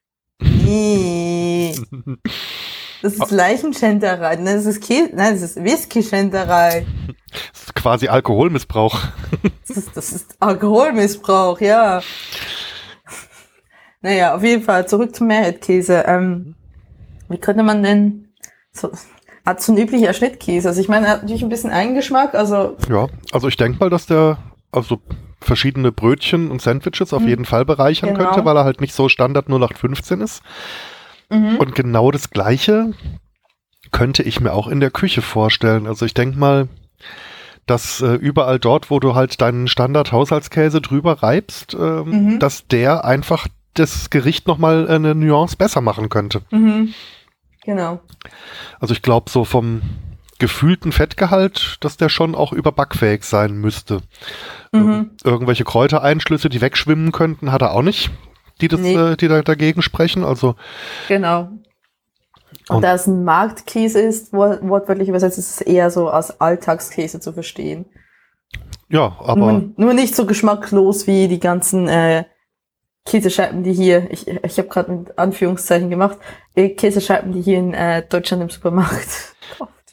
Das 3.01 3.13
ist 3.13 3.31
Leichenschänderei. 3.31 4.36
Nein, 4.36 4.55
das 4.55 4.65
ist, 4.65 4.81
Käse, 4.81 5.10
nein, 5.13 5.33
das 5.33 5.41
ist 5.41 5.63
Whisky-Schänderei. 5.63 6.86
Das 7.51 7.63
ist 7.63 7.75
quasi 7.75 8.07
Alkoholmissbrauch. 8.07 9.00
Das 9.67 9.77
ist, 9.77 9.95
das 9.95 10.12
ist 10.12 10.36
Alkoholmissbrauch, 10.39 11.62
ja. 11.62 12.01
Naja, 14.01 14.36
auf 14.36 14.43
jeden 14.43 14.63
Fall 14.63 14.88
zurück 14.88 15.15
zum 15.15 15.27
Mehrheitkäse. 15.27 16.03
Ähm, 16.07 16.55
wie 17.29 17.38
könnte 17.38 17.63
man 17.63 17.81
denn 17.81 18.33
so, 18.71 18.91
hat 19.45 19.62
so 19.62 19.71
ein 19.71 19.77
üblicher 19.77 20.13
Schnittkäse. 20.13 20.67
Also 20.69 20.81
ich 20.81 20.89
meine, 20.89 21.07
er 21.07 21.13
hat 21.13 21.21
natürlich 21.21 21.43
ein 21.43 21.50
bisschen 21.50 21.71
Eigengeschmack, 21.71 22.36
also. 22.36 22.77
Ja, 22.89 23.07
also 23.31 23.48
ich 23.48 23.57
denke 23.57 23.79
mal, 23.79 23.89
dass 23.89 24.05
der, 24.05 24.38
also 24.71 25.00
verschiedene 25.41 25.91
Brötchen 25.91 26.51
und 26.51 26.62
Sandwiches 26.62 27.13
auf 27.13 27.21
hm. 27.21 27.27
jeden 27.29 27.45
Fall 27.45 27.65
bereichern 27.65 28.13
genau. 28.13 28.29
könnte, 28.29 28.45
weil 28.45 28.55
er 28.55 28.63
halt 28.63 28.79
nicht 28.79 28.93
so 28.93 29.10
Standard 29.10 29.48
0815 29.48 30.21
ist. 30.21 30.43
Mhm. 31.29 31.57
Und 31.57 31.75
genau 31.75 32.12
das 32.12 32.29
Gleiche 32.29 32.93
könnte 33.91 34.24
ich 34.24 34.39
mir 34.39 34.53
auch 34.53 34.67
in 34.67 34.79
der 34.79 34.91
Küche 34.91 35.21
vorstellen. 35.21 35.88
Also 35.88 36.05
ich 36.05 36.13
denke 36.13 36.38
mal, 36.38 36.67
dass 37.65 38.01
äh, 38.01 38.13
überall 38.15 38.60
dort, 38.60 38.89
wo 38.89 39.00
du 39.00 39.15
halt 39.15 39.41
deinen 39.41 39.67
Standard-Haushaltskäse 39.67 40.81
drüber 40.81 41.24
reibst, 41.24 41.74
ähm, 41.74 42.10
Mhm. 42.33 42.39
dass 42.39 42.67
der 42.67 43.05
einfach 43.05 43.48
das 43.74 44.10
Gericht 44.10 44.48
nochmal 44.48 44.89
eine 44.89 45.15
Nuance 45.15 45.55
besser 45.55 45.81
machen 45.81 46.10
könnte. 46.10 46.41
Mhm. 46.51 46.93
Genau. 47.63 48.00
Also 48.79 48.93
ich 48.93 49.01
glaube, 49.01 49.29
so 49.29 49.45
vom 49.45 49.81
gefühlten 50.41 50.91
Fettgehalt, 50.91 51.77
dass 51.79 51.95
der 51.95 52.10
schon 52.10 52.36
auch 52.36 52.51
überbackfähig 52.51 53.24
sein 53.24 53.53
müsste. 53.53 54.01
Mhm. 54.74 55.12
Irgendwelche 55.24 55.63
Kräutereinschlüsse, 55.63 56.50
die 56.50 56.60
wegschwimmen 56.60 57.12
könnten, 57.13 57.51
hat 57.53 57.62
er 57.62 57.71
auch 57.71 57.81
nicht, 57.83 58.12
die, 58.60 58.67
das, 58.67 58.79
Nee. 58.81 58.95
äh, 58.95 59.15
die 59.15 59.27
da 59.29 59.41
dagegen 59.41 59.81
sprechen. 59.81 60.25
Also 60.25 60.55
Genau. 61.07 61.50
Und, 62.69 62.75
Und- 62.77 62.81
da 62.81 62.93
es 62.95 63.07
ein 63.07 63.24
Marktkäse 63.24 64.01
ist, 64.01 64.33
wor- 64.33 64.60
wortwörtlich 64.67 65.07
übersetzt, 65.07 65.38
ist 65.38 65.51
es 65.51 65.62
eher 65.62 65.89
so 65.91 66.10
als 66.10 66.41
Alltagskäse 66.41 67.19
zu 67.21 67.31
verstehen. 67.31 67.86
ja, 68.89 69.15
aber 69.19 69.36
nur, 69.53 69.69
nur 69.77 69.93
nicht 69.93 70.15
so 70.15 70.25
geschmacklos 70.25 71.07
wie 71.07 71.27
die 71.29 71.39
ganzen 71.39 71.88
äh, 71.88 72.25
Käsescheiben, 73.05 73.63
die 73.63 73.74
hier, 73.74 74.12
ich, 74.12 74.27
ich 74.27 74.57
habe 74.57 74.67
gerade 74.67 74.91
mit 74.91 75.17
Anführungszeichen 75.17 75.89
gemacht, 75.89 76.17
äh, 76.55 76.69
Käsescheiben, 76.69 77.31
die 77.31 77.41
hier 77.41 77.57
in 77.60 77.74
äh, 77.74 78.03
Deutschland 78.07 78.43
im 78.43 78.50
Supermarkt. 78.50 79.30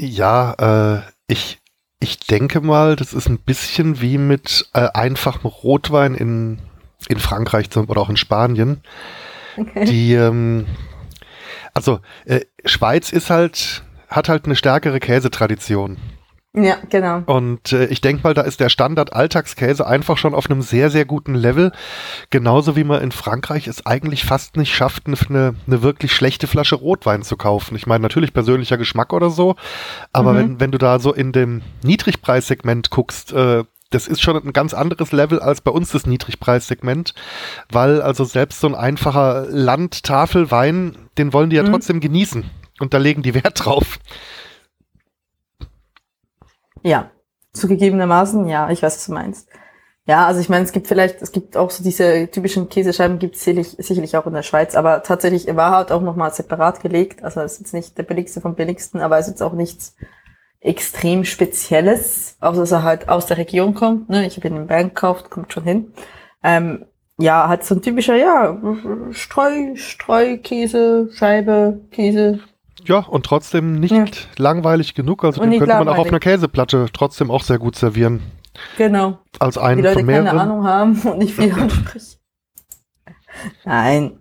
Ja, 0.01 0.99
äh, 0.99 1.03
ich, 1.27 1.59
ich 2.01 2.19
denke 2.21 2.61
mal, 2.61 2.97
das 2.97 3.13
ist 3.13 3.29
ein 3.29 3.39
bisschen 3.39 4.01
wie 4.01 4.19
mit 4.19 4.69
äh, 4.73 4.89
einfachem 4.95 5.47
Rotwein 5.47 6.15
in, 6.15 6.59
in 7.09 7.19
Frankreich 7.19 7.71
zum, 7.71 7.89
oder 7.89 8.01
auch 8.01 8.11
in 8.11 8.17
Spanien. 8.17 8.83
Okay. 9.57 9.85
Die, 9.85 10.15
ähm, 10.15 10.67
also 11.75 12.01
äh, 12.25 12.41
Schweiz 12.65 13.11
ist 13.11 13.31
halt, 13.31 13.83
hat 14.09 14.29
halt 14.29 14.45
eine 14.45 14.57
stärkere 14.57 15.01
Käsetradition. 15.01 15.97
Ja, 16.55 16.77
genau. 16.91 17.23
Und 17.27 17.73
äh, 17.73 17.87
ich 17.87 18.01
denke 18.01 18.23
mal, 18.25 18.35
da 18.35 18.43
ist 18.43 18.59
der 18.61 18.69
Standard 18.69 19.13
Alltagskäse 19.13 19.87
einfach 19.87 20.17
schon 20.19 20.35
auf 20.35 20.51
einem 20.51 20.63
sehr, 20.63 20.91
sehr 20.91 21.05
guten 21.05 21.35
Level. 21.35 21.73
Genauso 22.31 22.75
wie 22.75 22.85
man 22.85 23.03
in 23.03 23.13
Frankreich 23.13 23.67
es 23.69 23.85
eigentlich 23.87 24.25
fast 24.25 24.57
nicht 24.57 24.75
schafft, 24.75 25.07
eine, 25.07 25.55
eine 25.67 25.83
wirklich 25.83 26.13
schlechte 26.13 26.47
Flasche 26.47 26.75
Rotwein 26.77 27.23
zu 27.23 27.37
kaufen. 27.37 27.77
Ich 27.77 27.87
meine, 27.87 28.03
natürlich 28.03 28.33
persönlicher 28.33 28.79
Geschmack 28.79 29.13
oder 29.13 29.31
so, 29.31 29.57
aber 30.13 30.33
Mhm. 30.33 30.37
wenn, 30.39 30.61
wenn 30.61 30.71
du 30.73 30.79
da 30.79 30.99
so 30.99 31.13
in 31.13 31.33
dem 31.33 31.63
Niedrigpreissegment 31.83 32.91
guckst, 32.91 33.33
äh, 33.33 33.65
das 33.91 34.07
ist 34.07 34.21
schon 34.21 34.37
ein 34.37 34.53
ganz 34.53 34.75
anderes 34.75 35.13
Level 35.13 35.41
als 35.41 35.63
bei 35.63 35.71
uns 35.71 35.93
das 35.93 36.07
Niedrigpreissegment, 36.07 37.15
weil 37.71 38.03
also 38.03 38.25
selbst 38.25 38.61
so 38.61 38.67
ein 38.67 38.75
einfacher 38.75 39.47
Landtafelwein, 39.49 40.97
den 41.17 41.33
wollen 41.33 41.51
die 41.51 41.57
ja 41.57 41.63
Mhm. 41.63 41.71
trotzdem 41.73 42.01
genießen. 42.01 42.45
Und 42.81 42.95
da 42.95 42.99
legen 42.99 43.23
die 43.23 43.35
Wert 43.35 43.65
drauf. 43.65 43.99
Ja, 46.83 47.11
zugegebenermaßen, 47.53 48.47
ja, 48.49 48.71
ich 48.71 48.83
weiß, 48.83 48.97
was 48.97 49.07
du 49.07 49.13
meinst. 49.13 49.49
Ja, 50.07 50.27
also 50.27 50.41
ich 50.41 50.49
meine, 50.49 50.65
es 50.65 50.73
gibt 50.73 50.87
vielleicht, 50.87 51.21
es 51.21 51.33
gibt 51.33 51.57
auch 51.57 51.71
so 51.71 51.85
diese 51.85 52.31
typischen 52.31 52.71
Käsescheiben, 52.71 53.19
gibt 53.19 53.37
es 53.37 53.45
sicherlich, 53.45 53.77
sicherlich 53.79 54.17
auch 54.17 54.27
in 54.27 54.33
der 54.33 54.43
Schweiz, 54.43 54.75
aber 54.75 55.03
tatsächlich 55.03 55.55
war 55.55 55.73
halt 55.73 55.93
auch 55.93 56.01
nochmal 56.01 56.33
separat 56.33 56.81
gelegt. 56.81 57.23
Also 57.23 57.41
es 57.43 57.53
ist 57.53 57.61
jetzt 57.61 57.75
nicht 57.75 57.99
der 57.99 58.05
billigste 58.05 58.41
vom 58.41 58.55
billigsten, 58.55 59.01
aber 59.01 59.19
es 59.19 59.27
ist 59.27 59.33
jetzt 59.33 59.43
auch 59.43 59.53
nichts 59.53 59.97
extrem 60.61 61.25
Spezielles, 61.25 62.37
außer 62.41 62.61
dass 62.61 62.73
er 62.73 62.83
halt 62.85 63.11
aus 63.11 63.27
der 63.27 63.37
Region 63.37 63.75
kommt. 63.75 64.09
Ne? 64.09 64.27
Ich 64.27 64.37
habe 64.37 64.49
ihn 64.49 64.57
in 64.57 64.67
Bern 64.67 64.89
gekauft, 64.89 65.29
kommt 65.29 65.53
schon 65.53 65.65
hin. 65.65 65.93
Ähm, 66.43 66.87
ja, 67.19 67.49
halt 67.49 67.65
so 67.65 67.75
ein 67.75 67.83
typischer, 67.83 68.17
ja, 68.17 68.57
Streu, 69.11 69.77
Streukäse, 69.77 71.11
Scheibe, 71.13 71.81
Käse. 71.91 72.41
Ja, 72.89 73.01
und 73.01 73.25
trotzdem 73.27 73.79
nicht 73.79 73.93
Ja. 73.93 74.05
langweilig 74.39 74.95
genug. 74.95 75.25
Also 75.25 75.43
Und 75.43 75.51
den 75.51 75.61
könnte 75.61 75.75
man 75.77 75.89
auch 75.89 75.99
auf 75.99 76.09
einer 76.09 76.21
Käseplatte 76.21 76.87
trotzdem 76.93 77.31
auch 77.31 77.43
sehr 77.43 77.59
gut 77.59 77.77
servieren. 77.77 78.23
Genau. 78.77 79.19
Als 79.39 79.55
die 79.55 79.61
einen 79.61 79.83
Leute 79.83 79.95
von 79.95 80.07
keine 80.07 80.23
mehreren. 80.23 80.39
Ahnung 80.41 80.65
haben 80.67 80.99
und 81.05 81.19
nicht 81.19 81.35
viel 81.35 81.53
ansprechen. 81.53 82.17
Nein. 83.65 84.19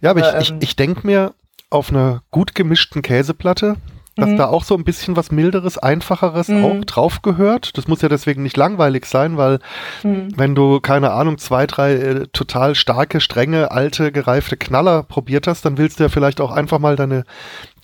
Ja, 0.00 0.10
aber 0.10 0.26
Aber, 0.26 0.40
ich, 0.40 0.50
ähm, 0.50 0.58
ich, 0.60 0.70
ich 0.70 0.76
denke 0.76 1.06
mir 1.06 1.34
auf 1.70 1.90
einer 1.90 2.22
gut 2.30 2.54
gemischten 2.54 3.02
Käseplatte, 3.02 3.76
dass 4.16 4.28
Mhm. 4.30 4.36
da 4.36 4.46
auch 4.48 4.64
so 4.64 4.74
ein 4.76 4.84
bisschen 4.84 5.16
was 5.16 5.30
Milderes, 5.32 5.78
Einfacheres 5.78 6.48
Mhm. 6.48 6.64
auch 6.64 6.84
drauf 6.84 7.22
gehört. 7.22 7.76
Das 7.78 7.88
muss 7.88 8.02
ja 8.02 8.08
deswegen 8.08 8.42
nicht 8.42 8.56
langweilig 8.56 9.06
sein, 9.06 9.36
weil 9.38 9.58
Hm. 10.02 10.28
wenn 10.36 10.54
du, 10.54 10.80
keine 10.80 11.12
Ahnung, 11.12 11.38
zwei, 11.38 11.66
drei 11.66 11.94
äh, 11.94 12.26
total 12.32 12.74
starke, 12.74 13.20
strenge, 13.20 13.70
alte, 13.70 14.12
gereifte 14.12 14.56
Knaller 14.56 15.02
probiert 15.02 15.46
hast, 15.46 15.64
dann 15.64 15.78
willst 15.78 15.98
du 15.98 16.04
ja 16.04 16.08
vielleicht 16.10 16.40
auch 16.40 16.50
einfach 16.52 16.78
mal 16.78 16.96
deine 16.96 17.24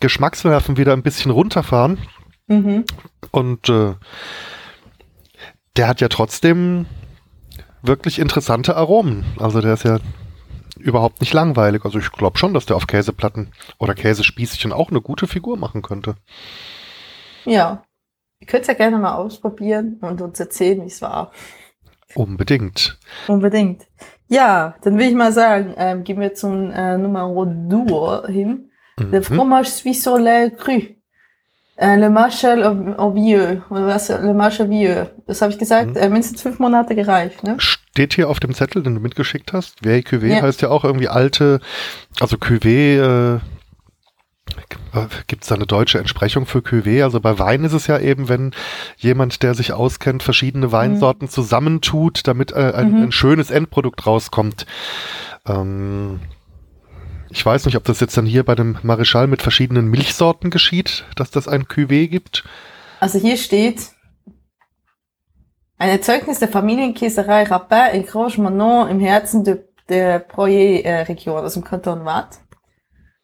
Geschmacksnerven 0.01 0.77
wieder 0.77 0.93
ein 0.93 1.03
bisschen 1.03 1.31
runterfahren. 1.31 1.99
Mhm. 2.47 2.85
Und 3.31 3.69
äh, 3.69 3.95
der 5.77 5.89
hat 5.89 6.01
ja 6.01 6.09
trotzdem 6.09 6.87
wirklich 7.83 8.19
interessante 8.19 8.77
Aromen. 8.77 9.25
Also 9.39 9.61
der 9.61 9.75
ist 9.75 9.85
ja 9.85 9.99
überhaupt 10.79 11.21
nicht 11.21 11.33
langweilig. 11.33 11.85
Also 11.85 11.99
ich 11.99 12.11
glaube 12.13 12.39
schon, 12.39 12.55
dass 12.55 12.67
der 12.67 12.77
auf 12.77 12.87
Käseplatten 12.87 13.53
oder 13.79 13.95
Käsespießchen 13.95 14.73
auch 14.73 14.91
eine 14.91 15.01
gute 15.01 15.27
Figur 15.27 15.57
machen 15.57 15.83
könnte. 15.83 16.17
Ja. 17.45 17.85
Ihr 18.41 18.47
könnt 18.47 18.67
ja 18.69 18.75
gerne 18.75 18.99
mal 18.99 19.15
ausprobieren 19.17 19.99
und 20.01 20.21
uns 20.23 20.39
erzählen, 20.39 20.81
wie 20.83 20.87
es 20.87 21.03
war. 21.03 21.33
Unbedingt. 22.15 22.99
Unbedingt. 23.27 23.87
Ja, 24.29 24.77
dann 24.83 24.97
will 24.99 25.09
ich 25.09 25.15
mal 25.15 25.33
sagen, 25.33 25.75
ähm, 25.77 26.05
gehen 26.05 26.21
wir 26.21 26.35
zum 26.35 26.71
äh, 26.71 26.97
Nummer 26.99 27.27
Duo 27.47 28.27
hin. 28.27 28.71
Le 28.99 29.21
Mhm. 29.21 29.23
fromage 29.25 29.69
suisse 29.71 30.03
sur 30.03 30.19
lait 30.21 30.57
cru. 30.57 30.81
Äh, 31.77 31.97
le 31.97 32.11
Marshall 32.11 32.65
au, 32.99 33.15
vieux. 33.15 33.63
Oder 33.71 33.87
was? 33.87 34.09
Le 34.09 34.35
Marshall 34.35 34.69
vieux. 34.69 35.07
Das 35.27 35.41
habe 35.43 35.53
ich 35.53 35.59
gesagt. 35.59 35.91
Mhm. 35.91 35.97
Äh, 35.97 36.09
mindestens 36.09 36.43
fünf 36.43 36.59
Monate 36.59 36.95
gereift, 36.95 37.43
ne? 37.45 37.57
Steht 37.99 38.15
hier 38.15 38.29
auf 38.31 38.39
dem 38.39 38.55
Zettel, 38.55 38.85
den 38.85 38.95
du 38.95 39.01
mitgeschickt 39.01 39.53
hast. 39.53 39.83
Vieille 39.83 40.03
Cuvée 40.03 40.37
Ja. 40.37 40.43
heißt 40.43 40.63
ja 40.63 40.69
auch 40.69 40.85
irgendwie 40.85 41.09
alte, 41.09 41.59
also 42.21 42.37
Cuvée, 42.37 43.35
äh, 43.35 43.41
gibt 45.27 45.43
es 45.43 45.49
da 45.49 45.57
eine 45.57 45.67
deutsche 45.67 45.99
Entsprechung 45.99 46.47
für 46.47 46.61
Cuvée? 46.61 47.03
Also 47.03 47.19
bei 47.19 47.41
Wein 47.41 47.65
ist 47.65 47.73
es 47.73 47.89
ja 47.89 47.99
eben, 47.99 48.29
wenn 48.29 48.53
jemand, 48.99 49.43
der 49.43 49.55
sich 49.55 49.73
auskennt, 49.73 50.23
verschiedene 50.23 50.71
Weinsorten 50.71 51.29
zusammentut, 51.29 52.21
damit 52.29 52.53
äh, 52.53 52.73
ein, 52.73 52.93
Mhm. 52.93 53.03
ein 53.07 53.13
schönes 53.13 53.51
Endprodukt 53.51 54.07
rauskommt. 54.07 54.65
Ähm, 55.45 56.21
ich 57.31 57.45
weiß 57.45 57.67
nicht, 57.67 57.77
ob 57.77 57.83
das 57.83 57.99
jetzt 57.99 58.17
dann 58.17 58.27
hier 58.27 58.45
bei 58.45 58.55
dem 58.55 58.79
Marischal 58.85 59.27
mit 59.27 59.43
verschiedenen 59.43 59.89
Milchsorten 59.89 60.51
geschieht, 60.51 61.05
dass 61.17 61.33
das 61.33 61.49
ein 61.49 61.65
Cuvée 61.65 62.07
gibt. 62.07 62.45
Also 63.01 63.19
hier 63.19 63.37
steht 63.37 63.91
ein 65.79 65.91
Erzeugnis 65.91 66.41
der 66.41 66.49
Familienkäserei 66.49 67.45
Rapin 67.45 68.01
in 68.01 68.07
Grange-Manon 68.07 68.89
im 68.89 69.01
Herzen 69.01 69.45
de, 69.45 69.65
der 69.89 70.19
Proyer-Region, 70.19 71.37
also 71.37 71.61
im 71.61 71.65
Kanton 71.65 72.05
Waadt. 72.05 72.41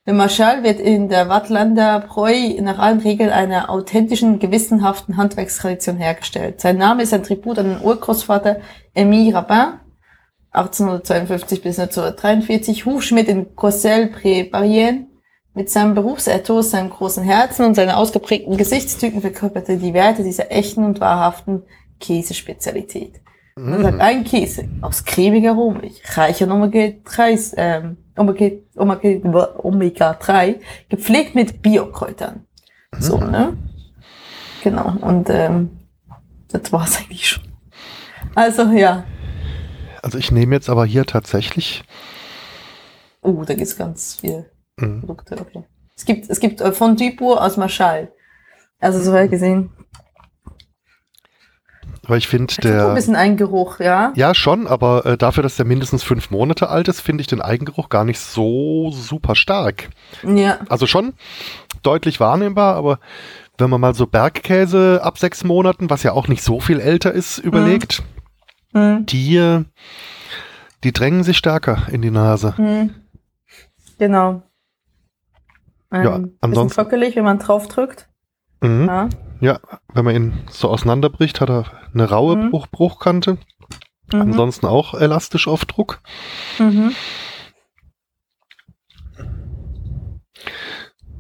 Der 0.07 0.15
Marschall 0.15 0.63
wird 0.63 0.81
in 0.81 1.09
der 1.09 1.29
Wattlander 1.29 2.01
Breu 2.01 2.61
nach 2.61 2.79
allen 2.79 3.01
Regeln 3.01 3.31
einer 3.31 3.71
authentischen, 3.71 4.39
gewissenhaften 4.39 5.17
Handwerkstradition 5.17 5.97
hergestellt. 5.97 6.61
Sein 6.61 6.77
Name 6.77 7.03
ist 7.03 7.15
ein 7.15 7.23
Tribut 7.23 7.59
an 7.59 7.71
den 7.71 7.81
Urgroßvater 7.81 8.61
Émile 8.95 9.35
Rapin, 9.35 9.81
1852 10.51 11.63
bis 11.63 11.79
1943, 11.79 12.85
Hufschmied 12.85 13.29
in 13.29 13.57
Cossel-Pré-Barrienne. 13.57 15.07
Mit 15.57 15.71
seinem 15.71 15.95
Berufsethos, 15.95 16.71
seinem 16.71 16.91
großen 16.91 17.23
Herzen 17.23 17.65
und 17.65 17.75
seinen 17.75 17.93
ausgeprägten 17.93 18.57
Gesichtszügen 18.57 19.21
verkörperte 19.21 19.77
die 19.77 19.95
Werte 19.95 20.25
dieser 20.25 20.51
echten 20.51 20.85
und 20.85 21.01
wahrhaften 21.01 21.63
Käsespezialität. 22.01 23.21
Man 23.57 23.83
sagt, 23.83 24.01
ein 24.01 24.25
Käse 24.25 24.69
aus 24.81 25.05
cremiger 25.05 25.53
Rohmilch, 25.53 26.03
reich 26.17 26.43
an 26.43 26.51
Omega-3, 26.51 27.55
ähm, 27.57 27.97
Omega, 28.17 28.57
Omega, 28.77 29.55
Omega-3, 29.59 30.57
gepflegt 30.89 31.35
mit 31.37 31.63
Biokräutern. 31.63 32.47
So, 32.99 33.19
ne? 33.19 33.57
Genau, 34.65 34.97
und 35.01 35.31
ähm, 35.31 35.71
das 36.49 36.73
war's 36.73 36.99
eigentlich 36.99 37.29
schon. 37.29 37.45
Also, 38.35 38.65
ja. 38.73 39.05
Also 40.03 40.19
ich 40.19 40.33
nehme 40.33 40.55
jetzt 40.57 40.69
aber 40.69 40.85
hier 40.85 41.05
tatsächlich. 41.05 41.85
Uh, 43.23 43.45
da 43.45 43.55
gibt's 43.55 43.77
ganz 43.77 44.19
viele 44.21 44.51
Mhm. 44.77 45.01
Produkte, 45.01 45.41
okay. 45.41 45.65
Es 45.97 46.05
gibt, 46.05 46.29
es 46.29 46.41
gibt 46.41 46.61
äh, 46.61 46.73
Fondue 46.73 47.13
pur 47.13 47.43
aus 47.43 47.57
Marschall. 47.57 48.13
Also, 48.81 49.01
so 49.01 49.13
weit 49.13 49.31
gesehen. 49.31 49.71
Weil 52.07 52.19
ich 52.19 52.29
finde, 52.29 52.53
auch 52.53 52.59
ein 52.59 52.71
der. 52.71 52.95
bisschen 52.95 53.17
ein 53.17 53.37
Geruch, 53.37 53.81
ja? 53.81 54.13
Ja, 54.15 54.35
schon, 54.35 54.67
aber 54.67 55.07
äh, 55.07 55.17
dafür, 55.17 55.43
dass 55.43 55.57
der 55.57 55.65
mindestens 55.67 56.03
fünf 56.03 56.31
Monate 56.31 56.69
alt 56.69 56.89
ist, 56.89 57.01
finde 57.01 57.23
ich 57.23 57.27
den 57.27 57.41
Eigengeruch 57.41 57.89
gar 57.89 58.05
nicht 58.05 58.19
so 58.21 58.91
super 58.93 59.35
stark. 59.35 59.89
Ja. 60.23 60.59
Also 60.69 60.87
schon 60.87 61.15
deutlich 61.83 62.21
wahrnehmbar, 62.21 62.77
aber 62.77 62.99
wenn 63.59 63.71
man 63.71 63.81
mal 63.81 63.95
so 63.95 64.07
Bergkäse 64.07 65.01
ab 65.03 65.19
sechs 65.19 65.45
Monaten, 65.45 65.89
was 65.91 66.03
ja 66.03 66.13
auch 66.13 66.29
nicht 66.29 66.43
so 66.43 66.61
viel 66.61 66.81
älter 66.81 67.13
ist, 67.13 67.39
überlegt, 67.39 68.03
Hm. 68.75 69.07
die, 69.07 69.37
äh, 69.37 69.65
die 70.83 70.93
drängen 70.93 71.23
sich 71.25 71.37
stärker 71.39 71.83
in 71.91 72.03
die 72.03 72.11
Nase. 72.11 72.57
Hm. 72.57 72.91
Genau. 73.99 74.43
Ähm, 75.93 76.03
Ja, 76.05 76.11
bisschen 76.19 76.39
ansonsten- 76.41 76.75
Trockelig, 76.81 77.15
wenn 77.17 77.25
man 77.25 77.39
drauf 77.39 77.69
drückt. 77.69 78.09
Mhm. 78.61 78.87
Ja. 78.89 79.09
Ja, 79.41 79.61
wenn 79.93 80.05
man 80.05 80.15
ihn 80.15 80.33
so 80.51 80.69
auseinanderbricht, 80.69 81.41
hat 81.41 81.51
er 81.51 81.65
eine 81.93 82.09
raue 82.09 82.37
Mhm. 82.37 82.51
Bruch 82.51 82.67
Bruchkante. 82.69 83.39
Mhm. 84.13 84.21
Ansonsten 84.21 84.67
auch 84.67 84.95
elastisch 84.95 85.49
auf 85.49 85.65
Druck. 85.65 86.01
Mhm. 86.59 86.93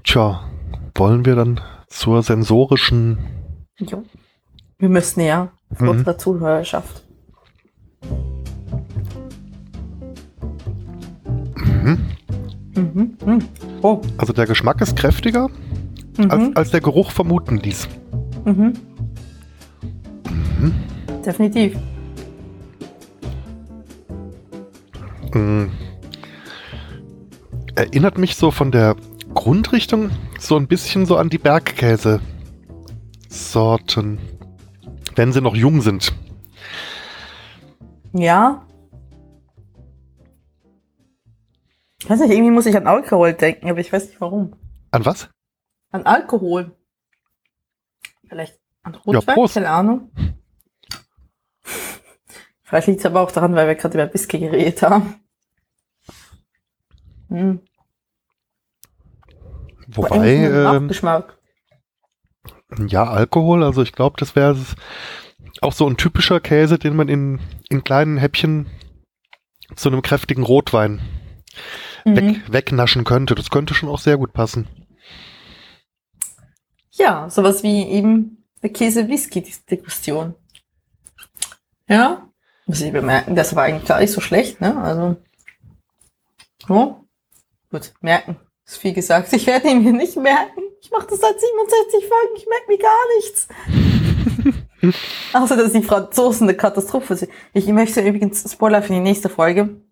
Tja, 0.04 0.44
wollen 0.94 1.24
wir 1.24 1.34
dann 1.34 1.60
zur 1.88 2.22
sensorischen. 2.22 3.18
Jo. 3.78 4.04
Wir 4.78 4.88
müssen 4.88 5.20
ja 5.20 5.50
für 5.72 5.84
Mhm. 5.84 5.90
unsere 5.90 6.16
Zuhörerschaft. 6.16 7.02
Mhm. 11.56 11.98
Mhm. 12.76 13.16
Mhm. 13.24 13.38
Oh. 13.82 14.00
Also 14.18 14.32
der 14.32 14.46
Geschmack 14.46 14.80
ist 14.80 14.96
kräftiger, 14.96 15.48
Mhm. 16.18 16.30
als, 16.30 16.56
als 16.56 16.70
der 16.70 16.80
Geruch 16.80 17.10
vermuten 17.10 17.58
ließ. 17.58 17.88
Mhm. 18.44 18.74
Mhm. 20.60 20.74
Definitiv. 21.24 21.78
Mm. 25.32 25.68
Erinnert 27.74 28.18
mich 28.18 28.36
so 28.36 28.50
von 28.50 28.70
der 28.70 28.96
Grundrichtung 29.32 30.10
so 30.38 30.56
ein 30.56 30.66
bisschen 30.68 31.06
so 31.06 31.16
an 31.16 31.30
die 31.30 31.38
Bergkäse-Sorten. 31.38 34.18
Wenn 35.16 35.32
sie 35.32 35.40
noch 35.40 35.56
jung 35.56 35.80
sind. 35.80 36.12
Ja. 38.12 38.66
Ich 42.00 42.10
weiß 42.10 42.20
nicht, 42.20 42.32
irgendwie 42.32 42.50
muss 42.50 42.66
ich 42.66 42.76
an 42.76 42.86
Alkohol 42.86 43.32
denken, 43.32 43.70
aber 43.70 43.80
ich 43.80 43.90
weiß 43.92 44.08
nicht 44.08 44.20
warum. 44.20 44.54
An 44.90 45.06
was? 45.06 45.30
An 45.90 46.04
Alkohol. 46.04 46.76
Vielleicht 48.28 48.58
an 48.82 48.94
Rotwein, 48.94 49.34
Prost. 49.34 49.54
keine 49.54 49.70
Ahnung. 49.70 50.10
Vielleicht 52.62 52.88
liegt 52.88 53.00
es 53.00 53.06
aber 53.06 53.20
auch 53.20 53.30
daran, 53.30 53.54
weil 53.54 53.66
wir 53.68 53.74
gerade 53.74 54.00
über 54.02 54.12
Whisky 54.12 54.38
geredet 54.38 54.82
haben. 54.82 55.16
Hm. 57.28 57.60
Wobei, 59.88 60.34
ähm, 60.34 60.90
ja, 62.88 63.04
Alkohol, 63.04 63.62
also 63.62 63.82
ich 63.82 63.92
glaube, 63.92 64.16
das 64.18 64.34
wäre 64.34 64.56
auch 65.60 65.72
so 65.72 65.86
ein 65.88 65.96
typischer 65.96 66.40
Käse, 66.40 66.78
den 66.78 66.96
man 66.96 67.08
in, 67.08 67.40
in 67.68 67.84
kleinen 67.84 68.16
Häppchen 68.16 68.66
zu 69.76 69.88
einem 69.88 70.02
kräftigen 70.02 70.42
Rotwein 70.42 71.00
Mhm. 72.04 72.16
weg, 72.16 72.52
wegnaschen 72.52 73.04
könnte. 73.04 73.34
Das 73.34 73.50
könnte 73.50 73.74
schon 73.74 73.88
auch 73.88 73.98
sehr 73.98 74.18
gut 74.18 74.32
passen. 74.32 74.66
Ja, 76.96 77.28
sowas 77.28 77.62
wie 77.62 77.88
eben 77.88 78.44
eine 78.62 78.72
Käse-Whisky-Diskussion. 78.72 80.34
Ja, 81.88 82.28
muss 82.66 82.80
ich 82.80 82.92
bemerken, 82.92 83.36
das 83.36 83.54
war 83.54 83.64
eigentlich 83.64 83.86
gar 83.86 84.00
nicht 84.00 84.12
so 84.12 84.20
schlecht, 84.20 84.60
ne? 84.60 84.76
Also, 84.80 85.16
oh, 86.68 86.94
gut, 87.70 87.92
merken, 88.00 88.36
ist 88.64 88.78
viel 88.78 88.94
gesagt. 88.94 89.32
Ich 89.32 89.46
werde 89.46 89.68
ihn 89.68 89.84
mir 89.84 89.92
nicht 89.92 90.16
merken. 90.16 90.62
Ich 90.80 90.90
mache 90.90 91.06
das 91.08 91.20
seit 91.20 91.38
67 91.38 92.08
Folgen, 92.08 92.36
ich 92.36 92.46
merke 92.46 92.68
mir 92.68 92.78
gar 92.78 92.92
nichts. 93.16 93.48
Außer, 95.34 95.56
dass 95.56 95.72
die 95.72 95.82
Franzosen 95.82 96.48
eine 96.48 96.56
Katastrophe 96.56 97.16
sind. 97.16 97.32
Ich 97.52 97.66
möchte 97.66 98.00
übrigens, 98.00 98.50
Spoiler 98.50 98.82
für 98.82 98.92
die 98.92 99.00
nächste 99.00 99.28
Folge, 99.28 99.82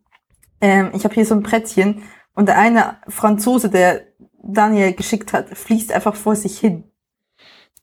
ähm, 0.60 0.92
ich 0.94 1.04
habe 1.04 1.14
hier 1.14 1.26
so 1.26 1.34
ein 1.34 1.42
Brettchen 1.42 2.04
und 2.34 2.46
der 2.46 2.58
eine 2.58 2.98
Franzose, 3.08 3.68
der 3.68 4.06
Daniel 4.42 4.94
geschickt 4.94 5.32
hat, 5.32 5.50
fließt 5.50 5.92
einfach 5.92 6.14
vor 6.14 6.36
sich 6.36 6.58
hin. 6.58 6.84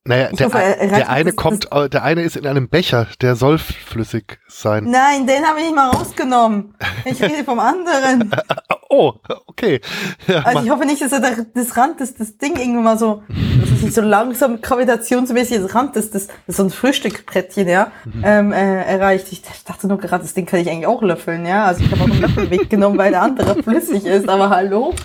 Naja, 0.06 0.30
der, 0.32 0.46
hoffe, 0.48 0.58
er- 0.58 0.78
er 0.80 0.88
der 0.88 1.10
eine 1.10 1.26
das- 1.26 1.36
kommt, 1.36 1.72
äh, 1.72 1.90
der 1.90 2.04
eine 2.04 2.22
ist 2.24 2.36
in 2.38 2.48
einem 2.48 2.70
Becher, 2.70 3.08
der 3.22 3.36
soll 3.36 3.58
flüssig 3.60 4.40
sein. 4.48 4.86
Nein, 4.86 5.28
den 5.28 5.46
habe 5.46 5.60
ich 5.60 5.66
nicht 5.66 5.76
mal 5.76 5.90
rausgenommen. 5.90 6.74
Ich 7.06 7.22
rede 7.22 7.44
vom 7.44 7.60
anderen. 7.60 8.32
Oh, 8.92 9.14
okay. 9.46 9.82
Ja, 10.26 10.40
Also 10.40 10.64
ich 10.64 10.70
hoffe 10.72 10.84
nicht, 10.84 11.00
dass 11.00 11.12
er 11.12 11.20
da, 11.20 11.30
das 11.54 11.78
Rand, 11.78 12.02
das, 12.02 12.16
das 12.16 12.38
Ding 12.40 12.58
irgendwann 12.58 12.84
mal 12.86 12.98
so, 12.98 13.22
dass 13.28 13.84
es 13.88 13.94
so 13.94 14.02
langsam 14.02 14.62
gravitationsmäßig 14.62 15.60
das 15.62 15.76
Rand, 15.76 15.96
das, 15.96 16.10
das, 16.10 16.26
das 16.26 16.36
ist 16.48 16.58
so 16.58 16.64
ein 16.64 16.70
Frühstückbrettchen, 16.72 17.68
ja, 17.68 17.92
ähm, 18.24 18.52
äh, 18.52 18.82
erreicht. 18.86 19.28
Ich 19.32 19.44
dachte 19.64 19.88
nur 19.88 20.00
gerade, 20.00 20.24
das 20.24 20.34
Ding 20.34 20.48
kann 20.48 20.60
ich 20.60 20.72
eigentlich 20.72 20.88
auch 20.88 21.04
löffeln, 21.04 21.46
ja. 21.46 21.66
Also 21.66 21.84
ich 21.84 21.92
habe 21.92 22.02
auch 22.02 22.10
einen 22.10 22.20
Löffel 22.20 22.50
weggenommen, 22.50 22.98
weil 22.98 23.12
der 23.12 23.22
andere 23.22 23.62
flüssig 23.62 24.06
ist, 24.06 24.28
aber 24.28 24.50
hallo. 24.50 24.96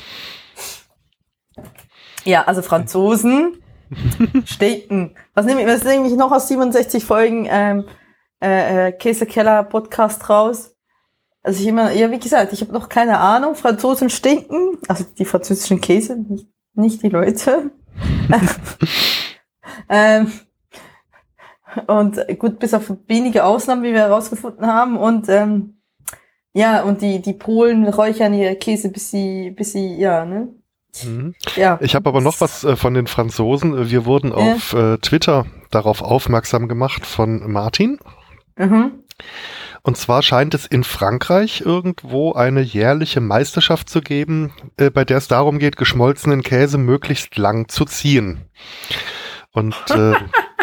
Ja, 2.25 2.45
also 2.45 2.63
Franzosen, 2.63 3.59
Steken. 4.45 5.17
Was 5.35 5.47
nehme 5.47 5.63
ich, 5.63 5.67
was 5.67 5.85
nehme 5.85 6.07
ich 6.07 6.15
noch 6.15 6.33
aus 6.33 6.49
67 6.49 7.05
Folgen 7.05 7.47
ähm, 7.51 7.85
äh, 8.43 8.89
äh, 8.89 8.93
Käsekeller 8.93 9.65
Podcast 9.65 10.29
raus? 10.29 10.75
Also 11.43 11.61
ich 11.61 11.69
immer, 11.69 11.93
ja 11.93 12.11
wie 12.11 12.19
gesagt, 12.19 12.53
ich 12.53 12.61
habe 12.63 12.73
noch 12.73 12.89
keine 12.89 13.19
Ahnung. 13.19 13.55
Franzosen 13.55 14.11
stinken, 14.11 14.79
also 14.89 15.05
die 15.19 15.25
französischen 15.25 15.81
Käse, 15.81 16.17
nicht, 16.17 16.49
nicht 16.73 17.03
die 17.03 17.11
Leute. 17.11 17.71
ähm, 19.89 20.33
und 21.87 22.19
gut, 22.39 22.59
bis 22.59 22.75
auf 22.75 22.93
wenige 23.07 23.45
Ausnahmen, 23.45 23.83
wie 23.83 23.93
wir 23.93 24.01
herausgefunden 24.01 24.67
haben. 24.67 24.97
Und 24.97 25.29
ähm, 25.29 25.83
ja, 26.53 26.83
und 26.83 27.03
die, 27.03 27.21
die 27.21 27.33
Polen 27.35 27.87
räuchern 27.87 28.33
ihre 28.33 28.57
Käse, 28.57 28.89
bis 28.89 29.11
sie, 29.11 29.51
bis 29.51 29.73
sie, 29.73 29.97
ja, 29.97 30.25
ne? 30.25 30.55
Mhm. 31.05 31.35
Ja. 31.57 31.79
Ich 31.81 31.95
habe 31.95 32.09
aber 32.09 32.21
noch 32.21 32.41
was 32.41 32.63
äh, 32.65 32.77
von 32.77 32.95
den 32.95 33.07
Franzosen. 33.07 33.91
Wir 33.91 34.05
wurden 34.05 34.31
Ja. 34.31 34.37
auf 34.37 34.73
äh, 34.75 34.99
Twitter 34.99 35.47
darauf 35.71 36.03
aufmerksam 36.03 36.69
gemacht 36.69 37.05
von 37.07 37.51
Martin. 37.51 37.99
Mhm. 38.57 38.93
Und 39.83 39.97
zwar 39.99 40.23
scheint 40.23 40.55
es 40.55 40.67
in 40.67 40.83
Frankreich 40.85 41.61
irgendwo 41.65 42.33
eine 42.33 42.61
jährliche 42.63 43.21
Meisterschaft 43.21 43.89
zu 43.91 44.01
geben, 44.01 44.53
äh, 44.77 44.91
bei 44.91 45.05
der 45.05 45.19
es 45.19 45.29
darum 45.29 45.59
geht, 45.59 45.77
geschmolzenen 45.77 46.43
Käse 46.43 46.79
möglichst 46.79 47.37
lang 47.37 47.69
zu 47.69 47.85
ziehen. 47.85 48.49
Und 49.53 49.75
äh, 49.91 50.15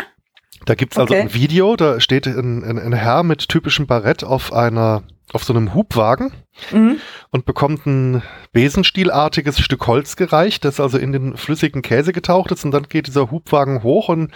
da 0.65 0.76
gibt's 0.76 0.98
also 0.98 1.13
Okay. 1.13 1.22
ein 1.22 1.34
Video, 1.34 1.76
da 1.76 2.00
steht 2.00 2.26
ein, 2.28 2.63
ein, 2.63 2.80
ein 2.80 2.94
Herr 2.94 3.24
mit 3.24 3.48
typischem 3.50 3.86
Barett 3.88 4.24
auf 4.24 4.54
einer 4.54 5.04
auf 5.34 5.44
so 5.44 5.54
einem 5.54 5.74
Hubwagen 5.74 6.32
Mhm. 6.72 6.98
und 7.32 7.46
bekommt 7.46 7.86
ein 7.86 8.22
besenstielartiges 8.52 9.60
Stück 9.60 9.88
Holz 9.88 10.15
gereicht, 10.15 10.65
das 10.65 10.80
also 10.80 10.98
in 10.98 11.12
den 11.12 11.38
flüssigen 11.38 11.82
Käse 11.82 12.12
getaucht 12.13 12.52
ist 12.52 12.65
und 12.65 12.72
dann 12.72 12.84
geht 12.84 13.08
dieser 13.08 13.32
Hubwagen 13.32 13.84
hoch 13.84 14.10
und 14.10 14.32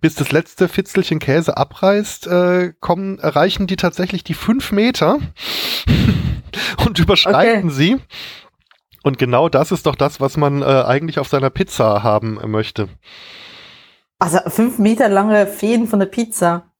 bis 0.00 0.14
das 0.14 0.32
letzte 0.32 0.68
Fitzelchen 0.68 1.18
Käse 1.18 1.56
abreißt, 1.56 2.26
äh, 2.26 2.72
kommen, 2.80 3.18
erreichen 3.18 3.66
die 3.66 3.76
tatsächlich 3.76 4.24
die 4.24 4.34
fünf 4.34 4.72
Meter 4.72 5.18
und 6.86 6.98
überschreiten 6.98 7.70
sie. 7.70 7.98
Und 9.04 9.18
genau 9.18 9.48
das 9.48 9.72
ist 9.72 9.86
doch 9.86 9.96
das, 9.96 10.20
was 10.20 10.36
man 10.36 10.62
äh, 10.62 10.64
eigentlich 10.64 11.18
auf 11.18 11.28
seiner 11.28 11.50
Pizza 11.50 12.02
haben 12.02 12.38
möchte. 12.46 12.88
Also 14.18 14.38
fünf 14.46 14.78
Meter 14.78 15.08
lange 15.08 15.46
Fäden 15.46 15.88
von 15.88 15.98
der 15.98 16.06
Pizza. 16.06 16.72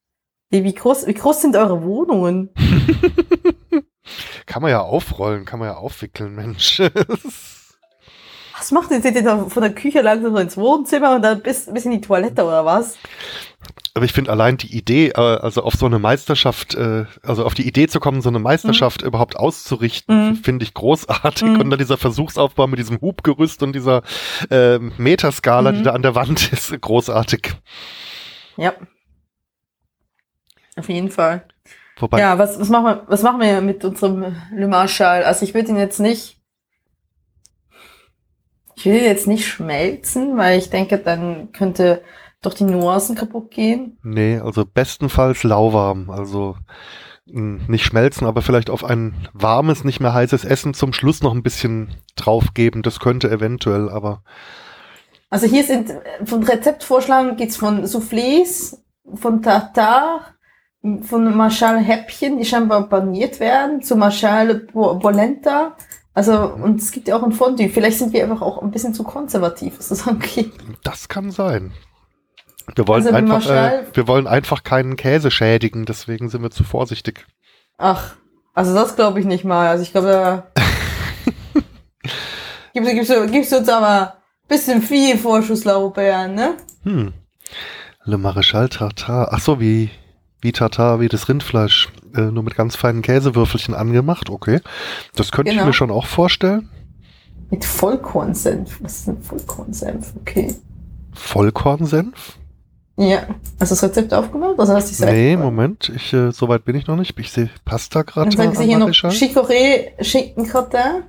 Wie, 0.50 0.74
groß, 0.74 1.06
wie 1.06 1.14
groß 1.14 1.40
sind 1.40 1.56
eure 1.56 1.82
Wohnungen? 1.82 2.50
Kann 4.46 4.62
man 4.62 4.70
ja 4.70 4.80
aufrollen, 4.80 5.44
kann 5.44 5.58
man 5.58 5.68
ja 5.68 5.76
aufwickeln, 5.76 6.34
Mensch. 6.34 6.80
Was 8.58 8.70
macht 8.70 8.90
ihr? 8.92 9.00
Seid 9.00 9.16
ihr 9.16 9.24
da 9.24 9.44
von 9.48 9.62
der 9.62 9.74
Küche 9.74 10.02
langsam 10.02 10.32
so 10.32 10.38
ins 10.38 10.56
Wohnzimmer 10.56 11.16
und 11.16 11.22
dann 11.22 11.42
bis, 11.42 11.66
bis 11.72 11.84
in 11.84 11.90
die 11.92 12.00
Toilette 12.00 12.44
oder 12.44 12.64
was? 12.64 12.96
Aber 13.94 14.04
ich 14.04 14.12
finde 14.12 14.30
allein 14.30 14.56
die 14.56 14.76
Idee, 14.76 15.08
äh, 15.08 15.14
also 15.20 15.62
auf 15.64 15.74
so 15.74 15.86
eine 15.86 15.98
Meisterschaft, 15.98 16.74
äh, 16.76 17.06
also 17.22 17.44
auf 17.44 17.54
die 17.54 17.66
Idee 17.66 17.88
zu 17.88 17.98
kommen, 17.98 18.22
so 18.22 18.28
eine 18.28 18.38
Meisterschaft 18.38 19.02
überhaupt 19.02 19.36
auszurichten, 19.36 20.28
Mhm. 20.30 20.36
finde 20.36 20.64
ich 20.64 20.74
großartig. 20.74 21.42
Mhm. 21.48 21.60
Und 21.60 21.70
dann 21.70 21.78
dieser 21.78 21.98
Versuchsaufbau 21.98 22.68
mit 22.68 22.78
diesem 22.78 23.00
Hubgerüst 23.00 23.62
und 23.64 23.72
dieser 23.74 24.02
äh, 24.50 24.78
Meterskala, 24.78 25.72
die 25.72 25.78
Mhm. 25.80 25.84
da 25.84 25.90
an 25.92 26.02
der 26.02 26.14
Wand 26.14 26.52
ist, 26.52 26.80
großartig. 26.80 27.54
Ja. 28.56 28.74
Auf 30.76 30.88
jeden 30.88 31.10
Fall. 31.10 31.44
Wobei, 32.02 32.20
Ja, 32.20 32.36
was, 32.38 32.58
was, 32.60 32.68
machen 32.68 32.84
wir, 32.84 33.02
was 33.06 33.22
machen 33.22 33.40
wir 33.40 33.60
mit 33.62 33.84
unserem 33.84 34.36
Le 34.54 34.68
Marchal? 34.68 35.24
Also 35.24 35.44
ich 35.44 35.54
würde 35.54 35.70
ihn 35.70 35.76
jetzt 35.78 36.00
nicht. 36.00 36.38
Ich 38.74 38.84
will 38.86 38.96
ihn 38.96 39.04
jetzt 39.04 39.26
nicht 39.26 39.46
schmelzen, 39.46 40.36
weil 40.36 40.58
ich 40.58 40.70
denke, 40.70 40.98
dann 40.98 41.52
könnte 41.52 42.02
doch 42.40 42.54
die 42.54 42.64
Nuancen 42.64 43.14
kaputt 43.14 43.50
gehen. 43.50 43.98
nee, 44.02 44.38
also 44.38 44.64
bestenfalls 44.66 45.44
lauwarm, 45.44 46.10
also 46.10 46.56
mh, 47.26 47.68
nicht 47.68 47.84
schmelzen, 47.84 48.26
aber 48.26 48.42
vielleicht 48.42 48.68
auf 48.70 48.82
ein 48.82 49.28
warmes, 49.32 49.84
nicht 49.84 50.00
mehr 50.00 50.12
heißes 50.12 50.44
Essen 50.44 50.74
zum 50.74 50.92
Schluss 50.92 51.22
noch 51.22 51.34
ein 51.34 51.44
bisschen 51.44 51.94
draufgeben. 52.16 52.82
Das 52.82 52.98
könnte 52.98 53.30
eventuell, 53.30 53.88
aber 53.88 54.24
Also 55.30 55.46
hier 55.46 55.62
sind 55.62 55.92
von 56.24 56.42
Rezeptvorschlagen 56.42 57.36
geht's 57.36 57.56
von 57.56 57.84
Soufflés, 57.84 58.78
von 59.14 59.40
Tartar, 59.42 60.31
von 61.02 61.36
Marschall 61.36 61.78
Häppchen, 61.78 62.38
die 62.38 62.44
scheinbar 62.44 62.88
paniert 62.88 63.38
werden, 63.40 63.82
zu 63.82 63.94
Marschall 63.96 64.54
Bo- 64.72 64.94
Bolenta. 64.94 65.76
Also, 66.14 66.38
und 66.54 66.80
es 66.80 66.90
gibt 66.92 67.08
ja 67.08 67.16
auch 67.16 67.22
ein 67.22 67.32
Fondue. 67.32 67.68
Vielleicht 67.68 67.98
sind 67.98 68.12
wir 68.12 68.22
einfach 68.24 68.42
auch 68.42 68.60
ein 68.60 68.70
bisschen 68.70 68.92
zu 68.92 69.02
konservativ, 69.04 69.78
was 69.78 69.88
das 69.88 70.06
angeht. 70.06 70.52
das 70.84 71.08
kann 71.08 71.30
sein. 71.30 71.72
Wir 72.74 72.86
wollen, 72.86 73.04
Also, 73.06 73.16
einfach, 73.16 73.48
äh, 73.48 73.84
wir 73.94 74.06
wollen 74.08 74.26
einfach 74.26 74.62
keinen 74.62 74.96
Käse 74.96 75.30
schädigen, 75.30 75.84
deswegen 75.84 76.28
sind 76.28 76.42
wir 76.42 76.50
zu 76.50 76.64
vorsichtig. 76.64 77.26
Ach, 77.78 78.14
also 78.54 78.74
das 78.74 78.94
glaube 78.96 79.20
ich 79.20 79.26
nicht 79.26 79.44
mal. 79.44 79.68
Also 79.68 79.82
ich 79.82 79.90
glaube, 79.92 80.08
da 80.08 80.46
gibst, 82.74 83.10
du- 83.10 83.20
gibst, 83.20 83.32
gibst 83.32 83.52
uns 83.54 83.68
aber 83.68 84.14
ein 84.14 84.48
bisschen 84.48 84.82
viel 84.82 85.16
Vorschusslaubeeren, 85.18 86.34
ne? 86.34 86.54
Hm. 86.84 87.12
Le 88.04 88.16
Maréchal 88.16 88.68
Tartar. 88.68 89.28
Ach 89.32 89.40
so, 89.40 89.60
wie, 89.60 89.90
wie 90.42 90.52
Tartar, 90.52 91.00
wie 91.00 91.08
das 91.08 91.28
Rindfleisch. 91.28 91.88
Äh, 92.14 92.22
nur 92.22 92.42
mit 92.42 92.56
ganz 92.56 92.76
feinen 92.76 93.00
Käsewürfelchen 93.02 93.74
angemacht. 93.74 94.28
Okay. 94.28 94.60
Das 95.14 95.32
könnte 95.32 95.50
ich 95.50 95.56
Genau. 95.56 95.68
mir 95.68 95.72
schon 95.72 95.90
auch 95.90 96.06
vorstellen. 96.06 96.68
Mit 97.50 97.64
Vollkornsenf. 97.64 98.78
Was 98.82 98.98
ist 98.98 99.08
denn 99.08 99.22
Vollkornsenf? 99.22 100.12
Okay. 100.20 100.54
Vollkornsenf? 101.12 102.38
Ja. 102.98 103.20
Hast 103.58 103.70
du 103.70 103.74
das 103.74 103.82
Rezept 103.84 104.12
aufgemacht? 104.12 104.58
Also 104.58 104.74
hast 104.74 105.00
Nee, 105.00 105.06
aufgemacht? 105.34 105.44
Moment. 105.44 105.92
Ich, 105.94 106.12
äh, 106.12 106.30
so 106.32 106.48
weit 106.48 106.64
bin 106.64 106.76
ich 106.76 106.86
noch 106.86 106.96
nicht. 106.96 107.18
Ich 107.18 107.30
sehe 107.32 107.48
Pasta 107.64 108.02
Dann 108.02 108.06
gerade. 108.30 108.36
sagen 108.36 108.54
sie 108.56 108.64
hier 108.64 108.78
noch 108.78 108.88
Chicorée 108.90 110.02
Schinkengratin. 110.02 111.04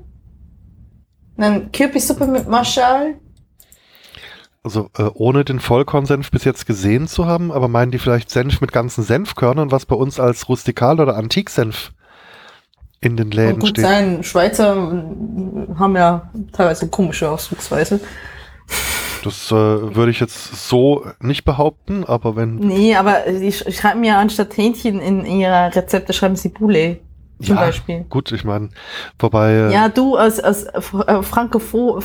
Dann 1.37 1.71
Kürbissuppe 1.71 2.27
mit 2.27 2.47
Marschall. 2.47 3.15
Also 4.63 4.89
äh, 4.97 5.09
ohne 5.13 5.43
den 5.43 5.59
Vollkornsenf 5.59 6.31
bis 6.31 6.45
jetzt 6.45 6.65
gesehen 6.65 7.07
zu 7.07 7.25
haben, 7.25 7.51
aber 7.51 7.67
meinen 7.67 7.91
die 7.91 7.99
vielleicht 7.99 8.29
Senf 8.29 8.61
mit 8.61 8.71
ganzen 8.71 9.03
Senfkörnern, 9.03 9.71
was 9.71 9.85
bei 9.85 9.95
uns 9.95 10.19
als 10.21 10.47
Rustikal 10.47 11.01
oder 11.01 11.17
Antiksenf 11.17 11.91
in 13.01 13.17
den 13.17 13.29
Kann 13.29 13.37
Läden 13.37 13.59
gut 13.59 13.69
steht? 13.71 13.83
sein. 13.83 14.23
Schweizer 14.23 14.73
äh, 14.75 15.75
haben 15.77 15.95
ja 15.97 16.29
teilweise 16.53 16.87
komische 16.87 17.29
Ausdrucksweise. 17.29 17.99
Das 19.25 19.51
äh, 19.51 19.55
würde 19.55 20.11
ich 20.11 20.19
jetzt 20.21 20.67
so 20.69 21.05
nicht 21.19 21.43
behaupten, 21.43 22.05
aber 22.05 22.35
wenn 22.37 22.55
Nee, 22.55 22.95
aber 22.95 23.23
sie 23.27 23.49
sch- 23.51 23.69
schreiben 23.77 24.03
ja 24.05 24.19
anstatt 24.19 24.55
Hähnchen 24.55 24.99
in 25.01 25.25
ihrer 25.25 25.75
Rezepte 25.75 26.13
schreiben 26.13 26.35
sie 26.37 26.49
Poulet. 26.49 27.01
Zum 27.41 27.55
Beispiel. 27.57 28.05
gut, 28.09 28.31
ich 28.31 28.45
meine, 28.45 28.69
wobei 29.19 29.51
äh, 29.51 29.73
Ja, 29.73 29.89
du 29.89 30.15
als, 30.15 30.39
als 30.39 30.63
äh, 30.65 30.81
Frankopho 30.81 31.99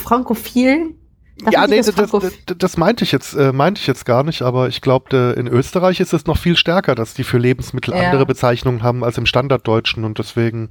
Frankophil. 1.43 1.53
da 1.53 1.61
ja, 1.63 1.67
nee, 1.67 1.77
das, 1.79 1.95
das, 1.95 2.11
das, 2.47 2.59
das 2.59 2.77
meinte 2.77 3.05
ich 3.05 3.13
jetzt, 3.13 3.35
äh, 3.35 3.53
meinte 3.53 3.81
ich 3.81 3.87
jetzt 3.87 4.05
gar 4.05 4.23
nicht, 4.25 4.43
aber 4.43 4.69
ich 4.69 4.81
glaube, 4.81 5.35
in 5.39 5.47
Österreich 5.47 6.01
ist 6.01 6.13
es 6.13 6.27
noch 6.27 6.37
viel 6.37 6.57
stärker, 6.57 6.95
dass 6.95 7.15
die 7.15 7.25
für 7.25 7.39
Lebensmittel 7.39 7.95
Ja. 7.95 8.01
andere 8.07 8.27
Bezeichnungen 8.27 8.83
haben 8.83 9.05
als 9.05 9.19
im 9.19 9.27
Standarddeutschen 9.27 10.05
und 10.05 10.19
deswegen, 10.19 10.71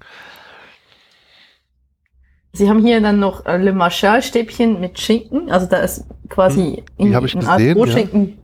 Sie 2.54 2.70
haben 2.70 2.80
hier 2.84 3.00
dann 3.02 3.20
noch 3.20 3.46
äh, 3.46 3.58
Le 3.58 3.72
Marchal-Stäbchen 3.72 4.80
mit 4.80 5.00
Schinken. 5.00 5.52
Also 5.52 5.68
da 5.68 5.78
ist 5.78 6.06
quasi 6.28 6.84
Hm, 6.98 7.14
hab 7.14 7.24
ich 7.24 7.36
eine 7.38 7.48
Art 7.48 7.62
Brotschinken. 7.74 8.40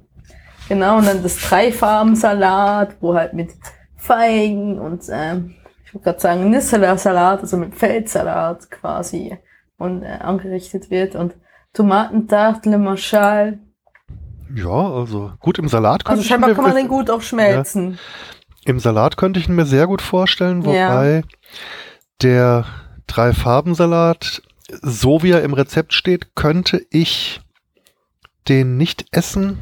Genau, 0.70 0.98
und 1.00 1.08
dann 1.08 1.24
das 1.24 1.38
Dreifarben-Salat, 1.40 2.96
wo 3.02 3.16
halt 3.16 3.34
mit 3.34 3.52
Feigen 3.98 4.80
und 4.80 5.04
ähm, 5.12 5.56
ich 5.86 5.94
würde 5.94 6.04
gerade 6.04 6.20
sagen 6.20 6.50
Nisseler-Salat, 6.50 7.42
also 7.42 7.58
mit 7.58 7.76
Feldsalat 7.76 8.70
quasi 8.70 9.38
und 9.78 10.04
äh, 10.04 10.08
angerichtet 10.08 10.90
wird. 10.90 11.16
Und 11.16 11.34
Tomatentarte 11.74 12.70
Le 12.70 12.78
Marchal. 12.78 13.60
ja, 14.56 14.70
also 14.70 15.34
gut 15.40 15.58
im 15.60 15.68
Salat 15.68 16.06
Also 16.06 16.18
könnte 16.22 16.28
scheinbar 16.28 16.50
ich 16.52 16.56
kann 16.56 16.66
man 16.66 16.74
mir, 16.74 16.80
den 16.82 16.88
gut 16.88 17.10
auch 17.10 17.22
schmelzen. 17.22 17.98
im 18.66 18.80
Salat 18.80 19.18
könnte 19.18 19.40
ich 19.40 19.48
ihn 19.50 19.56
mir 19.56 19.66
sehr 19.66 19.88
gut 19.88 20.02
vorstellen, 20.02 20.62
Ja. 20.62 20.68
wobei 20.90 21.24
der 22.22 22.66
Drei-Farben-Salat, 23.08 24.42
so 24.82 25.24
wie 25.24 25.32
er 25.32 25.44
im 25.44 25.54
Rezept 25.54 25.94
steht, 25.94 26.36
könnte 26.36 26.86
ich 26.90 27.42
den 28.48 28.78
nicht 28.78 29.06
essen, 29.12 29.58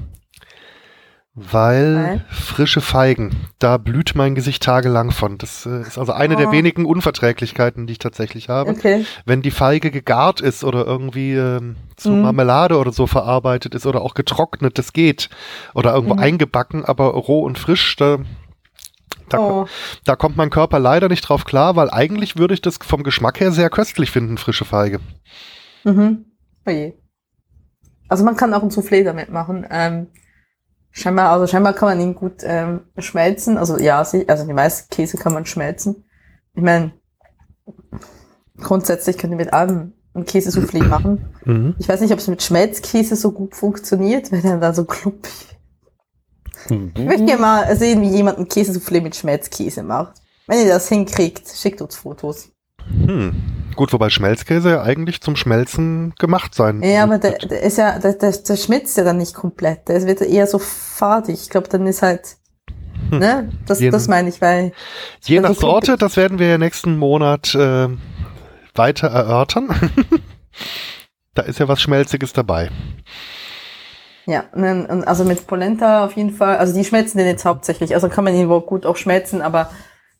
weil 1.34 1.96
Weil? 1.96 2.26
frische 2.30 2.82
Feigen, 2.82 3.36
da 3.58 3.78
blüht 3.78 4.13
mein 4.15 4.36
Gesicht 4.36 4.63
tagelang 4.63 5.12
von. 5.12 5.38
Das 5.38 5.65
äh, 5.65 5.82
ist 5.82 5.98
also 5.98 6.12
eine 6.12 6.36
der 6.36 6.50
Oh. 6.50 6.52
wenigen 6.52 6.86
Unverträglichkeiten, 6.86 7.88
die 7.88 7.94
ich 7.94 8.00
tatsächlich 8.00 8.50
habe. 8.50 8.72
Okay. 8.72 9.06
Wenn 9.26 9.41
die 9.41 9.52
Feige 9.52 9.91
gegart 9.91 10.41
ist 10.41 10.63
oder 10.65 10.86
irgendwie 10.86 11.34
ähm, 11.34 11.78
zu 11.96 12.12
Mhm. 12.12 12.22
Marmelade 12.24 12.78
oder 12.78 12.91
so 12.91 13.08
verarbeitet 13.08 13.76
ist 13.76 13.86
oder 13.86 14.02
auch 14.02 14.13
getrocknet, 14.13 14.78
das 14.78 14.91
geht. 14.91 15.30
Oder 15.74 15.94
irgendwo 15.94 16.15
Mhm. 16.15 16.20
eingebacken, 16.22 16.84
aber 16.84 17.06
roh 17.06 17.44
und 17.44 17.58
frisch, 17.58 17.96
da, 17.96 18.17
da, 19.30 19.39
Oh. 19.39 19.67
da 20.04 20.17
kommt 20.17 20.36
mein 20.36 20.50
Körper 20.50 20.80
leider 20.80 21.08
nicht 21.08 21.22
drauf 21.22 21.46
klar, 21.46 21.78
weil 21.78 21.89
eigentlich 21.89 22.38
würde 22.38 22.54
ich 22.56 22.62
das 22.62 22.78
vom 22.78 23.04
Geschmack 23.04 23.39
her 23.39 23.52
sehr 23.54 23.70
köstlich 23.70 24.12
finden, 24.12 24.38
frische 24.38 24.65
Feige. 24.65 25.00
Mhm. 25.86 26.26
Oje. 26.67 26.94
Also 28.10 28.26
man 28.26 28.36
kann 28.36 28.54
auch 28.54 28.63
ein 28.63 28.70
Soufflé 28.72 29.06
damit 29.06 29.30
machen. 29.32 29.65
Ähm, 29.72 30.08
scheinbar, 30.91 31.32
also 31.32 31.47
scheinbar 31.47 31.73
kann 31.73 31.89
man 31.89 31.99
ihn 31.99 32.15
gut 32.15 32.43
ähm, 32.43 32.82
schmelzen. 32.97 33.58
Also 33.58 33.77
ja, 33.77 33.99
also 33.99 34.45
die 34.45 34.54
meisten 34.54 34.89
Käse 34.89 35.17
kann 35.17 35.34
man 35.34 35.45
schmelzen. 35.45 36.06
Ich 36.54 36.62
meine, 36.62 36.91
grundsätzlich 38.58 39.17
könnt 39.17 39.34
ihr 39.34 39.38
mit 39.38 39.54
allem 39.54 39.93
ein 40.13 40.25
Käsesoufflé 40.25 40.84
machen. 40.84 41.34
Mhm. 41.45 41.75
Ich 41.80 41.88
weiß 41.88 42.01
nicht, 42.01 42.12
ob 42.12 42.19
es 42.19 42.27
mit 42.27 42.43
Schmelzkäse 42.43 43.15
so 43.15 43.32
gut 43.32 43.56
funktioniert, 43.56 44.32
wenn 44.32 44.43
er 44.43 44.58
da 44.58 44.73
so 44.73 44.86
klumpig. 44.86 45.32
Ich 46.69 47.06
möchte 47.06 47.25
gerne 47.25 47.41
mal 47.41 47.75
sehen, 47.75 48.01
wie 48.01 48.10
jemand 48.10 48.38
ein 48.38 48.47
Käsesoufflé 48.47 49.01
mit 49.01 49.15
Schmelzkäse 49.15 49.84
macht. 49.84 50.21
Wenn 50.47 50.60
ihr 50.60 50.73
das 50.73 50.89
hinkriegt, 50.89 51.47
schickt 51.49 51.82
uns 51.82 51.95
Fotos. 51.95 52.51
Hm. 52.89 53.36
Gut, 53.76 53.94
wobei 53.94 54.10
Schmelzkäse 54.10 54.72
ja 54.72 54.82
eigentlich 54.84 55.22
zum 55.22 55.36
Schmelzen 55.36 56.13
gemacht 56.20 56.54
sein 56.54 56.84
Ja, 56.84 57.04
aber 57.04 57.17
der, 57.20 57.38
der 57.38 57.62
ist 57.62 57.78
ja, 57.78 57.98
der, 58.00 58.13
der, 58.13 58.32
der 58.32 58.56
schmilzt 58.58 58.98
ja 58.98 59.04
dann 59.04 59.17
nicht 59.17 59.34
komplett. 59.34 59.88
Der 59.88 60.06
wird 60.06 60.22
eher 60.22 60.46
so 60.46 60.60
fadig. 60.60 61.36
Ich 61.41 61.50
glaube, 61.50 61.70
dann 61.70 61.88
ist 61.88 62.02
halt, 62.02 62.36
ne? 63.10 63.50
Das, 63.65 63.80
Je- 63.80 63.89
das 63.89 64.08
meine 64.10 64.28
ich, 64.30 64.41
weil, 64.41 64.74
Je 65.24 65.38
also 65.38 65.48
nach 65.50 65.56
so- 65.56 65.62
Sorte, 65.62 65.98
das 65.98 66.17
werden 66.17 66.38
wir 66.38 66.48
ja 66.50 66.58
nächsten 66.58 66.98
Monat 66.98 67.56
äh, 67.56 67.88
weiter 68.76 69.08
erörtern. 69.08 69.70
da 71.34 71.44
ist 71.44 71.60
ja 71.60 71.67
was 71.70 71.82
Schmelziges 71.82 72.34
dabei. 72.34 72.70
ja, 74.26 74.44
und 74.54 75.06
also 75.08 75.24
mit 75.24 75.48
Polenta 75.48 76.06
auf 76.06 76.13
jeden 76.17 76.32
Fall, 76.34 76.58
also 76.58 76.74
die 76.74 76.84
schmelzen 76.86 77.17
den 77.17 77.28
jetzt 77.28 77.46
hauptsächlich, 77.46 77.94
also 77.96 78.10
kann 78.10 78.24
man 78.26 78.36
ihn 78.36 78.50
wohl 78.50 78.62
gut 78.62 78.86
auch 78.86 78.98
schmelzen, 78.98 79.41
aber 79.41 79.72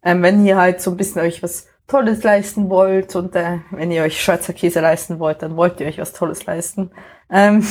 ähm, 0.04 0.22
wenn 0.24 0.46
ihr 0.46 0.58
halt 0.58 0.82
so 0.82 0.92
ein 0.92 0.98
bisschen 0.98 1.22
euch 1.22 1.44
was 1.44 1.68
Tolles 1.88 2.24
leisten 2.24 2.70
wollt 2.70 3.16
und 3.16 3.36
äh, 3.36 3.60
wenn 3.72 3.92
ihr 3.92 4.04
euch 4.04 4.22
Schweizer 4.22 4.54
Käse 4.54 4.80
leisten 4.80 5.20
wollt, 5.20 5.42
dann 5.42 5.58
wollt 5.58 5.80
ihr 5.80 5.88
euch 5.88 5.98
was 5.98 6.14
Tolles 6.14 6.46
leisten. 6.46 6.92
Ähm, 7.30 7.66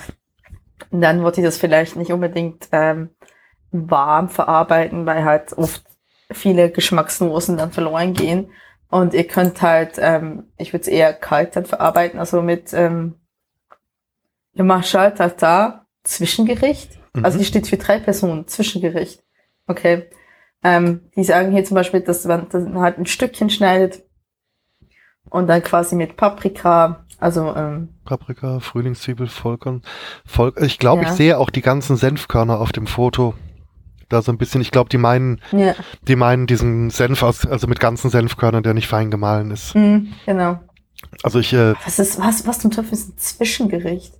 dann 0.90 1.22
wollt 1.22 1.38
ihr 1.38 1.44
das 1.44 1.58
vielleicht 1.58 1.96
nicht 1.96 2.12
unbedingt 2.12 2.68
ähm, 2.72 3.10
warm 3.70 4.28
verarbeiten, 4.28 5.06
weil 5.06 5.24
halt 5.24 5.52
oft 5.52 5.84
viele 6.32 6.70
Geschmacksnuancen 6.70 7.56
dann 7.56 7.72
verloren 7.72 8.14
gehen. 8.14 8.50
Und 8.88 9.14
ihr 9.14 9.26
könnt 9.26 9.62
halt, 9.62 9.94
ähm, 9.98 10.48
ich 10.56 10.72
würde 10.72 10.82
es 10.82 10.88
eher 10.88 11.12
kalt 11.12 11.54
dann 11.54 11.66
verarbeiten, 11.66 12.18
also 12.18 12.42
mit 12.42 12.72
ähm, 12.72 13.14
Le 14.54 14.64
Marchal 14.64 15.14
Tartar, 15.14 15.86
Zwischengericht. 16.02 16.98
Mhm. 17.14 17.24
Also 17.24 17.38
die 17.38 17.44
steht 17.44 17.68
für 17.68 17.76
drei 17.76 18.00
Personen, 18.00 18.48
Zwischengericht. 18.48 19.22
Okay. 19.68 20.10
Ähm, 20.62 21.00
die 21.16 21.24
sagen 21.24 21.52
hier 21.52 21.64
zum 21.64 21.74
Beispiel, 21.76 22.00
dass 22.00 22.24
man 22.24 22.48
das 22.50 22.66
halt 22.74 22.98
ein 22.98 23.06
Stückchen 23.06 23.48
schneidet 23.50 24.02
und 25.30 25.46
dann 25.46 25.62
quasi 25.62 25.94
mit 25.96 26.16
Paprika, 26.16 27.06
also 27.18 27.54
ähm, 27.56 27.88
Paprika, 28.04 28.60
Frühlingszwiebel, 28.60 29.28
Vollkorn. 29.28 29.82
Voll, 30.26 30.52
ich 30.60 30.78
glaube, 30.78 31.02
Ja. 31.02 31.08
ich 31.10 31.14
sehe 31.14 31.38
auch 31.38 31.50
die 31.50 31.62
ganzen 31.62 31.96
Senfkörner 31.96 32.60
auf 32.60 32.72
dem 32.72 32.86
Foto. 32.86 33.34
Da 34.08 34.22
so 34.22 34.32
ein 34.32 34.38
bisschen, 34.38 34.60
ich 34.60 34.72
glaube, 34.72 34.90
die 34.90 34.98
meinen, 34.98 35.40
ja, 35.52 35.74
die 36.02 36.16
meinen 36.16 36.46
diesen 36.48 36.90
Senf 36.90 37.22
aus, 37.22 37.46
also 37.46 37.68
mit 37.68 37.78
ganzen 37.78 38.10
Senfkörnern, 38.10 38.62
der 38.64 38.74
nicht 38.74 38.88
fein 38.88 39.10
gemahlen 39.10 39.52
ist. 39.52 39.74
mh, 39.76 40.02
genau. 40.26 40.58
Also 41.22 41.38
ich, 41.38 41.52
äh, 41.54 41.74
Was 41.84 41.98
ist, 41.98 42.18
was, 42.20 42.46
was 42.46 42.58
zum 42.58 42.70
Teufel 42.72 42.92
ist 42.92 43.08
ein 43.10 43.18
Zwischengericht? 43.18 44.12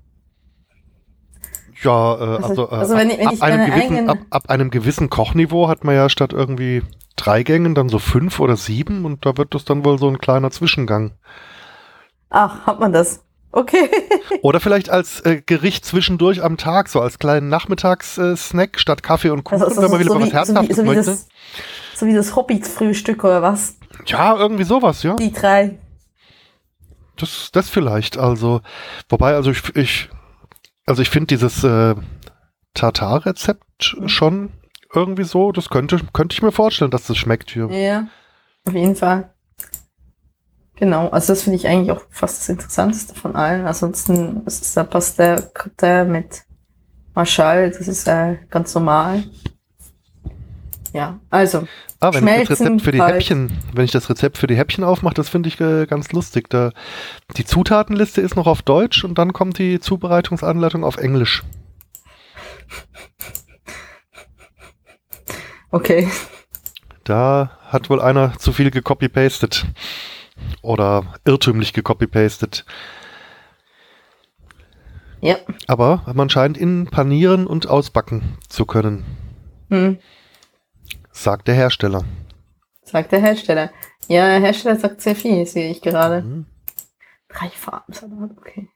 Ja, 1.83 2.15
äh, 2.15 2.19
Also- 2.43 2.69
also, 2.69 2.69
äh, 2.69 2.75
also 2.77 2.97
wenn 2.97 3.11
ich- 3.11 3.19
wenn 3.19 3.27
ab, 3.29 3.33
ich 3.35 3.43
ab, 3.43 3.49
einem 3.49 3.67
gewissen, 3.71 4.09
ab, 4.11 4.19
ab 4.31 4.43
einem 4.51 4.71
gewissen 4.71 5.11
Kochniveau 5.11 5.69
hat 5.69 5.85
man 5.85 5.95
ja 5.95 6.09
statt 6.09 6.33
irgendwie 6.33 6.83
drei 7.17 7.43
Gängen 7.43 7.75
dann 7.75 7.89
so 7.89 7.99
fünf 7.99 8.41
oder 8.41 8.57
sieben 8.57 9.05
und 9.05 9.27
da 9.27 9.37
wird 9.37 9.55
das 9.55 9.65
dann 9.65 9.85
wohl 9.85 9.99
so 9.99 10.09
ein 10.09 10.19
kleiner 10.19 10.51
Zwischengang. 10.51 11.13
Ach, 12.31 12.67
hat 12.67 12.81
man 12.81 12.93
das? 12.93 13.25
Okay. 13.53 13.91
Oder 14.43 14.61
vielleicht 14.61 14.91
als 14.91 15.19
äh, 15.23 15.43
Gericht 15.45 15.85
zwischendurch 15.85 16.41
am 16.45 16.57
Tag, 16.57 16.89
so 16.89 17.01
als 17.01 17.19
kleinen 17.19 17.49
Nachmittagssnack 17.49 18.77
äh, 18.77 18.79
statt 18.79 19.03
Kaffee 19.03 19.31
und 19.31 19.43
Kuchen, 19.43 19.61
Also, 19.65 19.83
wenn 19.83 19.91
man 19.91 19.99
wieder 19.99 20.15
mal 20.15 20.21
was 20.21 20.27
wie, 20.27 20.29
so, 20.29 20.33
wie, 20.33 20.37
Herzhaftes 20.37 20.77
so, 20.77 20.83
wie 20.85 20.87
möchte. 20.87 21.05
das, 21.07 21.29
so 21.97 22.07
wie 22.07 22.15
das 22.15 22.37
Hobbit-Frühstück 22.37 23.25
oder 23.25 23.43
was? 23.43 23.75
Ja, 24.07 24.37
irgendwie 24.37 24.63
sowas, 24.63 25.03
ja. 25.03 25.17
Die 25.17 25.33
drei. 25.33 25.81
Das, 27.17 27.51
das 27.53 27.69
vielleicht. 27.69 28.17
Also, 28.17 28.61
wobei, 29.09 29.35
also 29.35 29.51
ich, 29.51 29.75
ich 29.75 30.09
also 30.91 31.03
ich 31.03 31.11
finde 31.11 31.29
dieses 31.29 31.65
äh, 31.65 31.95
Tartar-Rezept 32.75 33.65
Mhm. 33.97 34.09
schon 34.09 34.51
irgendwie 34.95 35.25
so, 35.25 35.53
das 35.53 35.71
könnte, 35.71 36.01
könnte 36.13 36.35
ich 36.35 36.43
mir 36.43 36.53
vorstellen, 36.53 36.91
dass 36.91 37.07
das 37.07 37.17
schmeckt 37.17 37.51
hier. 37.51 37.71
Ja, 37.71 38.09
auf 38.67 38.75
jeden 38.75 38.97
Fall. 38.97 39.33
Genau, 40.77 41.09
also 41.09 41.33
das 41.33 41.43
finde 41.43 41.57
ich 41.57 41.67
eigentlich 41.67 41.93
auch 41.93 42.03
fast 42.11 42.41
das 42.41 42.49
Interessanteste 42.49 43.15
von 43.15 43.37
allen. 43.37 43.67
Ansonsten 43.67 44.43
ist 44.47 44.63
es 44.63 45.15
der 45.15 45.43
Cotin 45.55 46.11
mit 46.11 46.43
Marschall, 47.15 47.71
das 47.71 47.87
ist 47.87 48.09
äh, 48.09 48.39
ganz 48.49 48.75
normal. 48.75 49.25
Ja, 50.93 51.21
also. 51.31 51.69
Ah, 52.01 52.13
wenn 52.13 52.27
ich 52.27 52.49
das 52.49 52.61
Rezept 52.61 52.83
für 52.83 52.93
die 52.93 52.99
kalt. 52.99 53.15
Häppchen, 53.15 53.59
wenn 53.73 53.85
ich 53.85 53.91
das 53.91 54.09
Rezept 54.11 54.39
für 54.39 54.47
die 54.47 54.57
Häppchen 54.57 54.85
aufmache, 54.85 55.15
das 55.15 55.29
finde 55.29 55.49
ich 55.49 55.61
äh, 55.61 55.87
ganz 55.87 56.13
lustig. 56.13 56.49
Da, 56.51 56.73
die 57.37 57.45
Zutatenliste 57.45 58.21
ist 58.21 58.37
noch 58.37 58.47
auf 58.47 58.63
Deutsch 58.63 59.05
und 59.05 59.19
dann 59.19 59.33
kommt 59.33 59.59
die 59.59 59.79
Zubereitungsanleitung 59.81 60.83
auf 60.83 60.97
Englisch. 60.97 61.45
Okay. 65.71 66.09
Da 67.05 67.59
hat 67.67 67.91
wohl 67.91 68.01
einer 68.01 68.37
zu 68.39 68.53
viel 68.53 68.71
gecopy-pastet. 68.71 69.67
Oder 70.63 71.15
irrtümlich 71.25 71.73
gecopy-pastet. 71.73 72.65
Ja. 75.21 75.37
Aber 75.67 76.03
man 76.15 76.31
scheint 76.31 76.57
ihn 76.57 76.87
panieren 76.87 77.47
und 77.47 77.69
ausbacken 77.69 78.39
zu 78.49 78.65
können, 78.65 79.05
Hm. 79.71 79.99
Sagt 81.23 81.49
der 81.49 81.55
Hersteller. 81.55 82.05
Sagt 82.83 83.13
der 83.13 83.21
Hersteller. 83.21 83.71
Ja, 84.09 84.27
der 84.27 84.41
Hersteller 84.41 84.77
sagt 84.77 85.01
sehr 85.01 85.15
viel, 85.15 85.47
sehe 85.47 85.71
ich 85.71 85.81
gerade. 85.83 86.23
Mhm. 86.23 86.47
Drei 87.29 87.49
Farben, 87.49 87.93
Salat, 87.93 88.31
okay. 88.37 88.69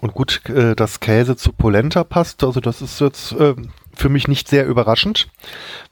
Und 0.00 0.14
gut, 0.14 0.48
äh, 0.48 0.74
dass 0.74 1.00
Käse 1.00 1.36
zu 1.36 1.52
Polenta 1.52 2.04
passt, 2.04 2.42
also 2.42 2.60
das 2.60 2.80
ist 2.80 3.00
jetzt 3.00 3.32
äh, 3.32 3.54
für 3.94 4.08
mich 4.08 4.28
nicht 4.28 4.48
sehr 4.48 4.66
überraschend, 4.66 5.28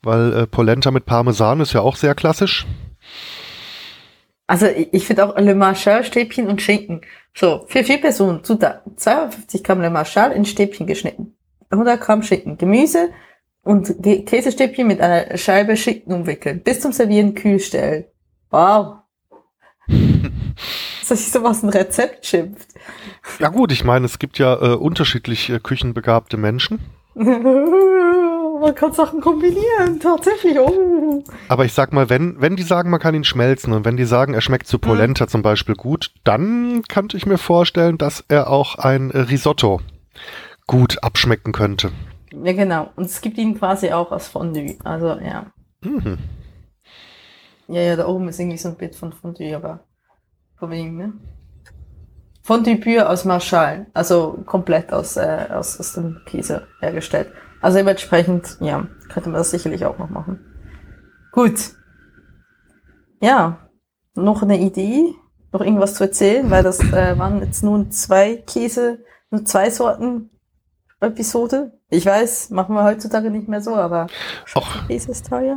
weil 0.02 0.32
äh, 0.32 0.46
Polenta 0.46 0.90
mit 0.90 1.04
Parmesan 1.04 1.60
ist 1.60 1.74
ja 1.74 1.82
auch 1.82 1.96
sehr 1.96 2.14
klassisch. 2.14 2.66
Also 4.46 4.64
ich, 4.66 4.94
ich 4.94 5.06
finde 5.06 5.26
auch 5.26 5.38
Le 5.38 5.54
Marchal, 5.54 6.04
Stäbchen 6.04 6.48
und 6.48 6.62
Schinken. 6.62 7.02
So, 7.34 7.66
für 7.68 7.84
vier 7.84 8.00
Personen, 8.00 8.42
Zutaten. 8.44 8.96
250 8.96 9.62
Gramm 9.62 9.82
Le 9.82 9.90
Marchal 9.90 10.32
in 10.32 10.46
Stäbchen 10.46 10.86
geschnitten. 10.86 11.36
100 11.68 12.00
Gramm 12.00 12.22
Schinken. 12.22 12.56
Gemüse 12.56 13.10
und 13.68 14.02
Käsestäbchen 14.02 14.87
mit 14.87 15.02
einer 15.02 15.37
Scheibe 15.37 15.76
Schinken 15.76 16.14
umwickeln. 16.14 16.62
Bis 16.62 16.81
zum 16.81 16.92
Servieren 16.92 17.35
kühl 17.35 17.61
stellen. 17.61 18.07
Wow. 18.50 19.00
Dass 21.09 21.18
sich 21.18 21.31
sowas 21.31 21.62
ein 21.62 21.68
Rezept 21.68 22.24
schimpft. 22.24 22.68
Ja 23.38 23.50
gut, 23.50 23.70
ich 23.70 23.85
meine, 23.85 24.07
es 24.07 24.18
gibt 24.18 24.38
ja 24.38 24.54
äh, 24.54 24.74
unterschiedlich 24.74 25.50
äh, 25.50 25.59
küchenbegabte 25.59 26.38
Menschen. 26.38 26.78
Man 27.14 28.74
kann 28.74 28.92
Sachen 28.94 29.20
kombinieren, 29.20 30.00
tatsächlich. 30.00 30.59
Oh. 30.59 31.22
Aber 31.48 31.66
ich 31.66 31.74
sag 31.74 31.92
mal, 31.92 32.09
wenn, 32.09 32.40
wenn 32.40 32.57
die 32.57 32.62
sagen, 32.62 32.90
man 32.90 32.98
kann 32.98 33.14
ihn 33.14 33.22
schmelzen 33.22 33.72
und 33.72 33.85
wenn 33.85 33.96
die 33.96 34.04
sagen, 34.04 34.35
er 34.35 34.40
schmeckt 34.40 34.66
zu 34.66 34.81
Polenta 34.81 35.28
zum 35.28 35.42
Beispiel 35.42 35.76
gut, 35.76 36.11
dann 36.24 36.83
könnte 36.88 37.16
ich 37.16 37.24
mir 37.24 37.38
vorstellen, 37.38 37.98
dass 37.98 38.24
er 38.26 38.50
auch 38.50 38.74
ein 38.74 39.11
Risotto 39.11 39.81
gut 40.66 41.04
abschmecken 41.04 41.52
könnte. 41.52 41.92
Ja, 42.32 42.52
genau. 42.52 42.90
Und 42.96 43.06
es 43.06 43.20
gibt 43.20 43.38
ihn 43.38 43.58
quasi 43.58 43.90
auch 43.92 44.12
als 44.12 44.28
Fondue. 44.28 44.76
Also, 44.84 45.18
ja. 45.18 45.46
Mhm. 45.82 46.18
Ja, 47.68 47.80
ja, 47.82 47.96
da 47.96 48.06
oben 48.06 48.28
ist 48.28 48.38
irgendwie 48.38 48.58
so 48.58 48.68
ein 48.68 48.76
Bild 48.76 48.94
von 48.94 49.12
Fondue, 49.12 49.54
aber 49.54 49.80
von 50.56 50.70
wem, 50.70 50.96
ne? 50.96 51.12
Fondue 52.42 52.76
pur 52.76 53.08
aus 53.08 53.26
Marschall. 53.26 53.86
Also 53.92 54.42
komplett 54.46 54.90
aus, 54.92 55.16
äh, 55.18 55.48
aus, 55.50 55.78
aus 55.78 55.92
dem 55.92 56.22
Käse 56.24 56.66
hergestellt. 56.80 57.30
Also 57.60 57.76
dementsprechend, 57.78 58.56
ja, 58.60 58.86
könnte 59.08 59.28
man 59.28 59.38
das 59.38 59.50
sicherlich 59.50 59.84
auch 59.84 59.98
noch 59.98 60.08
machen. 60.08 60.40
Gut. 61.32 61.72
Ja. 63.20 63.68
Noch 64.14 64.42
eine 64.42 64.58
Idee? 64.58 65.14
Noch 65.52 65.60
irgendwas 65.60 65.94
zu 65.94 66.04
erzählen? 66.04 66.50
Weil 66.50 66.62
das 66.62 66.80
äh, 66.80 67.18
waren 67.18 67.40
jetzt 67.40 67.62
nun 67.62 67.90
zwei 67.90 68.36
Käse, 68.36 69.04
nur 69.30 69.44
zwei 69.44 69.70
Sorten 69.70 70.30
Episode. 71.00 71.72
Ich 71.90 72.04
weiß, 72.04 72.50
machen 72.50 72.74
wir 72.74 72.84
heutzutage 72.84 73.30
nicht 73.30 73.48
mehr 73.48 73.61
so, 73.61 73.76
aber 73.76 74.08
Och. 74.54 74.66
Ist 74.88 75.28
teuer. 75.28 75.56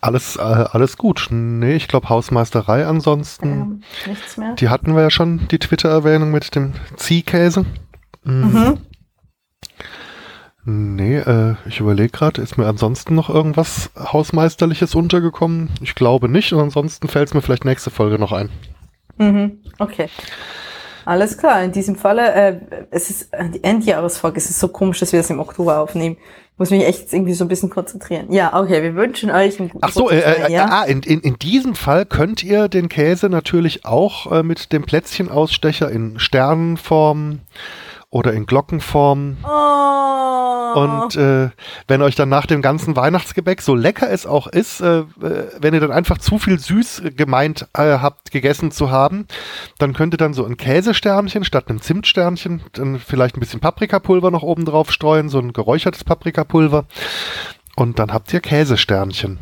Alles, 0.00 0.36
äh, 0.36 0.40
alles 0.40 0.96
gut. 0.98 1.28
Nee, 1.30 1.76
ich 1.76 1.88
glaube 1.88 2.08
Hausmeisterei 2.08 2.86
ansonsten. 2.86 3.46
Ähm, 3.46 3.82
nichts 4.06 4.36
mehr. 4.36 4.54
Die 4.54 4.68
hatten 4.68 4.94
wir 4.94 5.02
ja 5.02 5.10
schon, 5.10 5.48
die 5.48 5.58
Twitter-Erwähnung 5.58 6.30
mit 6.30 6.54
dem 6.54 6.74
Ziehkäse. 6.96 7.64
Mhm. 8.24 8.52
Mhm. 8.52 8.78
Nee, 10.68 11.18
äh, 11.18 11.54
ich 11.66 11.78
überlege 11.78 12.10
gerade, 12.10 12.42
ist 12.42 12.58
mir 12.58 12.66
ansonsten 12.66 13.14
noch 13.14 13.30
irgendwas 13.30 13.90
Hausmeisterliches 13.96 14.96
untergekommen? 14.96 15.70
Ich 15.80 15.94
glaube 15.94 16.28
nicht 16.28 16.52
und 16.52 16.60
ansonsten 16.60 17.06
fällt 17.06 17.28
es 17.28 17.34
mir 17.34 17.40
vielleicht 17.40 17.64
nächste 17.64 17.90
Folge 17.90 18.18
noch 18.18 18.32
ein. 18.32 18.50
Mhm. 19.16 19.62
Okay. 19.78 20.08
Alles 21.06 21.38
klar, 21.38 21.62
in 21.62 21.70
diesem 21.70 21.94
Falle, 21.94 22.32
äh, 22.34 22.60
es 22.90 23.10
ist 23.10 23.32
äh, 23.32 23.48
die 23.48 23.62
Endjahresfolge, 23.62 24.38
es 24.38 24.50
ist 24.50 24.58
so 24.58 24.66
komisch, 24.66 24.98
dass 24.98 25.12
wir 25.12 25.20
das 25.20 25.30
im 25.30 25.38
Oktober 25.38 25.78
aufnehmen. 25.78 26.16
Ich 26.52 26.58
muss 26.58 26.70
mich 26.70 26.84
echt 26.84 27.12
irgendwie 27.12 27.34
so 27.34 27.44
ein 27.44 27.48
bisschen 27.48 27.70
konzentrieren. 27.70 28.32
Ja, 28.32 28.58
okay, 28.58 28.82
wir 28.82 28.96
wünschen 28.96 29.30
euch 29.30 29.60
einen 29.60 29.68
guten 29.68 29.84
Ach 29.84 29.92
so, 29.92 30.10
äh, 30.10 30.18
äh, 30.18 30.52
Jahr. 30.52 30.68
ah, 30.72 30.84
in, 30.84 31.02
in, 31.02 31.20
in 31.20 31.38
diesem 31.38 31.76
Fall 31.76 32.06
könnt 32.06 32.42
ihr 32.42 32.68
den 32.68 32.88
Käse 32.88 33.28
natürlich 33.28 33.84
auch 33.84 34.32
äh, 34.32 34.42
mit 34.42 34.72
dem 34.72 34.82
Plätzchenausstecher 34.82 35.90
in 35.90 36.18
Sternenform 36.18 37.38
oder 38.10 38.32
in 38.32 38.46
Glockenform 38.46 39.38
Oh. 40.76 40.80
Und 40.80 41.16
äh, 41.16 41.48
wenn 41.88 42.02
euch 42.02 42.16
dann 42.16 42.28
nach 42.28 42.44
dem 42.44 42.60
ganzen 42.60 42.96
Weihnachtsgebäck, 42.96 43.62
so 43.62 43.74
lecker 43.74 44.10
es 44.10 44.26
auch 44.26 44.46
ist, 44.46 44.80
äh, 44.82 44.98
äh, 44.98 45.04
wenn 45.58 45.72
ihr 45.72 45.80
dann 45.80 45.92
einfach 45.92 46.18
zu 46.18 46.38
viel 46.38 46.58
süß 46.58 47.02
gemeint 47.16 47.66
äh, 47.72 47.98
habt, 47.98 48.30
gegessen 48.30 48.70
zu 48.70 48.90
haben, 48.90 49.26
dann 49.78 49.94
könnt 49.94 50.12
ihr 50.12 50.18
dann 50.18 50.34
so 50.34 50.44
ein 50.44 50.58
Käsesternchen 50.58 51.44
statt 51.44 51.68
einem 51.68 51.80
Zimtsternchen, 51.80 52.62
dann 52.72 52.98
vielleicht 52.98 53.36
ein 53.36 53.40
bisschen 53.40 53.60
Paprikapulver 53.60 54.30
noch 54.30 54.42
oben 54.42 54.66
drauf 54.66 54.92
streuen, 54.92 55.30
so 55.30 55.38
ein 55.38 55.54
geräuchertes 55.54 56.04
Paprikapulver. 56.04 56.84
Und 57.74 57.98
dann 57.98 58.12
habt 58.12 58.32
ihr 58.34 58.40
Käsesternchen. 58.40 59.38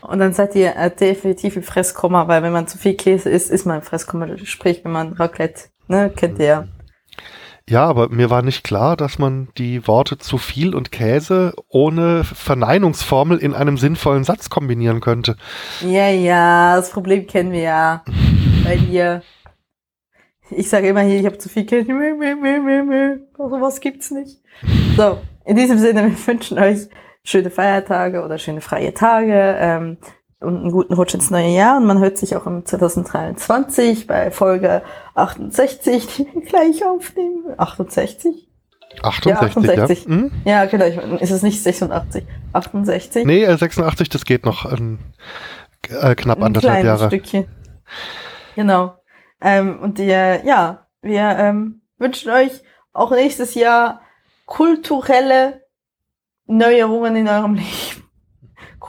Und 0.00 0.18
dann 0.18 0.32
seid 0.32 0.56
ihr 0.56 0.74
äh, 0.74 0.90
definitiv 0.90 1.54
im 1.54 1.62
Fresskomma, 1.62 2.26
weil 2.26 2.42
wenn 2.42 2.52
man 2.52 2.66
zu 2.66 2.76
viel 2.76 2.94
Käse 2.94 3.30
isst, 3.30 3.50
ist 3.50 3.66
man 3.66 3.76
im 3.76 3.82
Fresskomma. 3.82 4.26
Sprich, 4.42 4.84
wenn 4.84 4.92
man 4.92 5.12
Raclette, 5.12 5.64
ne, 5.86 6.10
kennt 6.10 6.40
ihr 6.40 6.46
ja. 6.46 6.68
Ja, 7.70 7.84
aber 7.84 8.08
mir 8.08 8.30
war 8.30 8.42
nicht 8.42 8.64
klar, 8.64 8.96
dass 8.96 9.20
man 9.20 9.46
die 9.56 9.86
Worte 9.86 10.18
zu 10.18 10.38
viel 10.38 10.74
und 10.74 10.90
Käse 10.90 11.54
ohne 11.68 12.24
Verneinungsformel 12.24 13.38
in 13.38 13.54
einem 13.54 13.78
sinnvollen 13.78 14.24
Satz 14.24 14.50
kombinieren 14.50 15.00
könnte. 15.00 15.36
Ja, 15.80 16.08
ja, 16.08 16.74
das 16.74 16.90
Problem 16.90 17.28
kennen 17.28 17.52
wir 17.52 17.60
ja. 17.60 18.04
Bei 18.64 18.74
dir. 18.74 19.22
Ich 20.50 20.68
sage 20.68 20.88
immer 20.88 21.02
hier, 21.02 21.20
ich 21.20 21.26
habe 21.26 21.38
zu 21.38 21.48
viel 21.48 21.64
Käse. 21.64 21.92
Also 23.38 23.60
was 23.60 23.80
gibt's 23.80 24.10
nicht. 24.10 24.40
So, 24.96 25.18
in 25.44 25.54
diesem 25.54 25.78
Sinne, 25.78 26.10
wir 26.10 26.26
wünschen 26.26 26.58
euch 26.58 26.88
schöne 27.22 27.50
Feiertage 27.50 28.24
oder 28.24 28.38
schöne 28.38 28.62
freie 28.62 28.92
Tage 28.94 29.56
ähm, 29.60 29.98
und 30.40 30.56
einen 30.56 30.72
guten 30.72 30.94
Rutsch 30.94 31.14
ins 31.14 31.30
neue 31.30 31.50
Jahr. 31.50 31.76
Und 31.76 31.86
man 31.86 31.98
hört 31.98 32.18
sich 32.18 32.34
auch 32.36 32.46
im 32.46 32.64
2023 32.64 34.06
bei 34.06 34.30
Folge 34.30 34.82
68, 35.14 36.06
die 36.06 36.26
wir 36.32 36.42
gleich 36.42 36.84
aufnehmen. 36.84 37.44
68? 37.56 38.48
68, 39.02 39.30
ja. 39.30 39.40
68. 39.40 40.04
Hm? 40.06 40.30
Ja, 40.44 40.64
genau. 40.64 40.86
Ich, 40.86 40.96
ist 41.20 41.30
es 41.30 41.42
nicht 41.42 41.62
86? 41.62 42.24
68? 42.52 43.24
Nee, 43.24 43.44
äh, 43.44 43.56
86, 43.56 44.08
das 44.08 44.24
geht 44.24 44.44
noch 44.44 44.70
ähm, 44.72 44.98
äh, 45.88 46.14
knapp 46.14 46.38
ein 46.38 46.44
anderthalb 46.44 46.80
kleines 46.80 47.00
Jahre. 47.00 47.10
Stückchen. 47.10 47.46
Genau. 48.56 48.94
Ähm, 49.40 49.78
und 49.80 49.98
ihr, 49.98 50.44
ja, 50.44 50.86
wir 51.02 51.22
ähm, 51.22 51.82
wünschen 51.98 52.30
euch 52.30 52.62
auch 52.92 53.10
nächstes 53.10 53.54
Jahr 53.54 54.00
kulturelle 54.46 55.64
Neuerungen 56.46 57.16
in 57.16 57.28
eurem 57.28 57.54
Leben. 57.56 58.09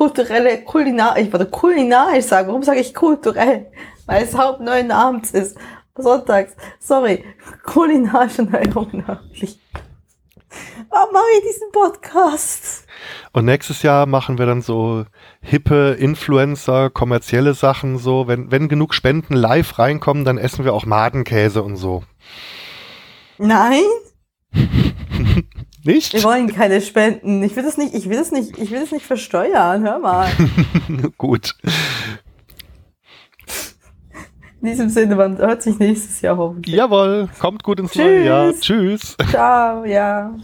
Kulturelle, 0.01 0.63
kulinar, 0.63 1.15
ich 1.19 1.31
wollte 1.31 1.45
kulinarisch 1.45 2.25
sagen. 2.25 2.47
Warum 2.47 2.63
sage 2.63 2.79
ich 2.79 2.91
kulturell? 2.91 3.67
Weil 4.07 4.23
es 4.23 4.35
Hauptneuen 4.35 4.89
abends 4.89 5.29
ist. 5.29 5.55
Sonntags. 5.95 6.55
Sorry. 6.79 7.23
Kulinarische 7.63 8.41
eurem 8.51 8.87
Leben. 9.33 9.61
Warum 10.89 11.13
mache 11.13 11.23
ich 11.37 11.43
diesen 11.43 11.71
Podcast? 11.71 12.87
Und 13.31 13.45
nächstes 13.45 13.83
Jahr 13.83 14.07
machen 14.07 14.39
wir 14.39 14.47
dann 14.47 14.63
so 14.63 15.05
hippe 15.39 15.95
Influencer, 15.99 16.89
kommerzielle 16.89 17.53
Sachen 17.53 17.99
so. 17.99 18.27
Wenn, 18.27 18.49
wenn 18.49 18.69
genug 18.69 18.95
Spenden 18.95 19.35
live 19.35 19.77
reinkommen, 19.77 20.25
dann 20.25 20.39
essen 20.39 20.65
wir 20.65 20.73
auch 20.73 20.87
Madenkäse 20.87 21.61
und 21.61 21.75
so. 21.75 22.01
Nein? 23.37 23.83
Nicht? 25.83 26.13
Wir 26.13 26.23
wollen 26.23 26.47
keine 26.53 26.81
Spenden. 26.81 27.41
Ich 27.43 27.55
will 27.55 27.63
das 27.63 27.77
nicht, 27.77 27.95
ich 27.95 28.09
will 28.09 28.17
das 28.17 28.31
nicht, 28.31 28.57
ich 28.57 28.71
will 28.71 28.81
das 28.81 28.91
nicht 28.91 29.05
versteuern. 29.05 29.83
Hör 29.83 29.99
mal. 29.99 30.29
Gut. 31.17 31.55
In 34.61 34.67
diesem 34.67 34.89
Sinne, 34.89 35.15
man 35.15 35.39
hört 35.39 35.63
sich 35.63 35.79
nächstes 35.79 36.21
Jahr 36.21 36.37
hoffentlich. 36.37 36.75
Jawohl, 36.75 37.29
kommt 37.39 37.63
gut 37.63 37.79
ins 37.79 37.95
neue 37.95 38.25
Jahr. 38.25 38.51
Tschüss. 38.51 39.15
Tschüss. 39.17 39.29
Ciao, 39.31 39.85
ja. 39.85 40.35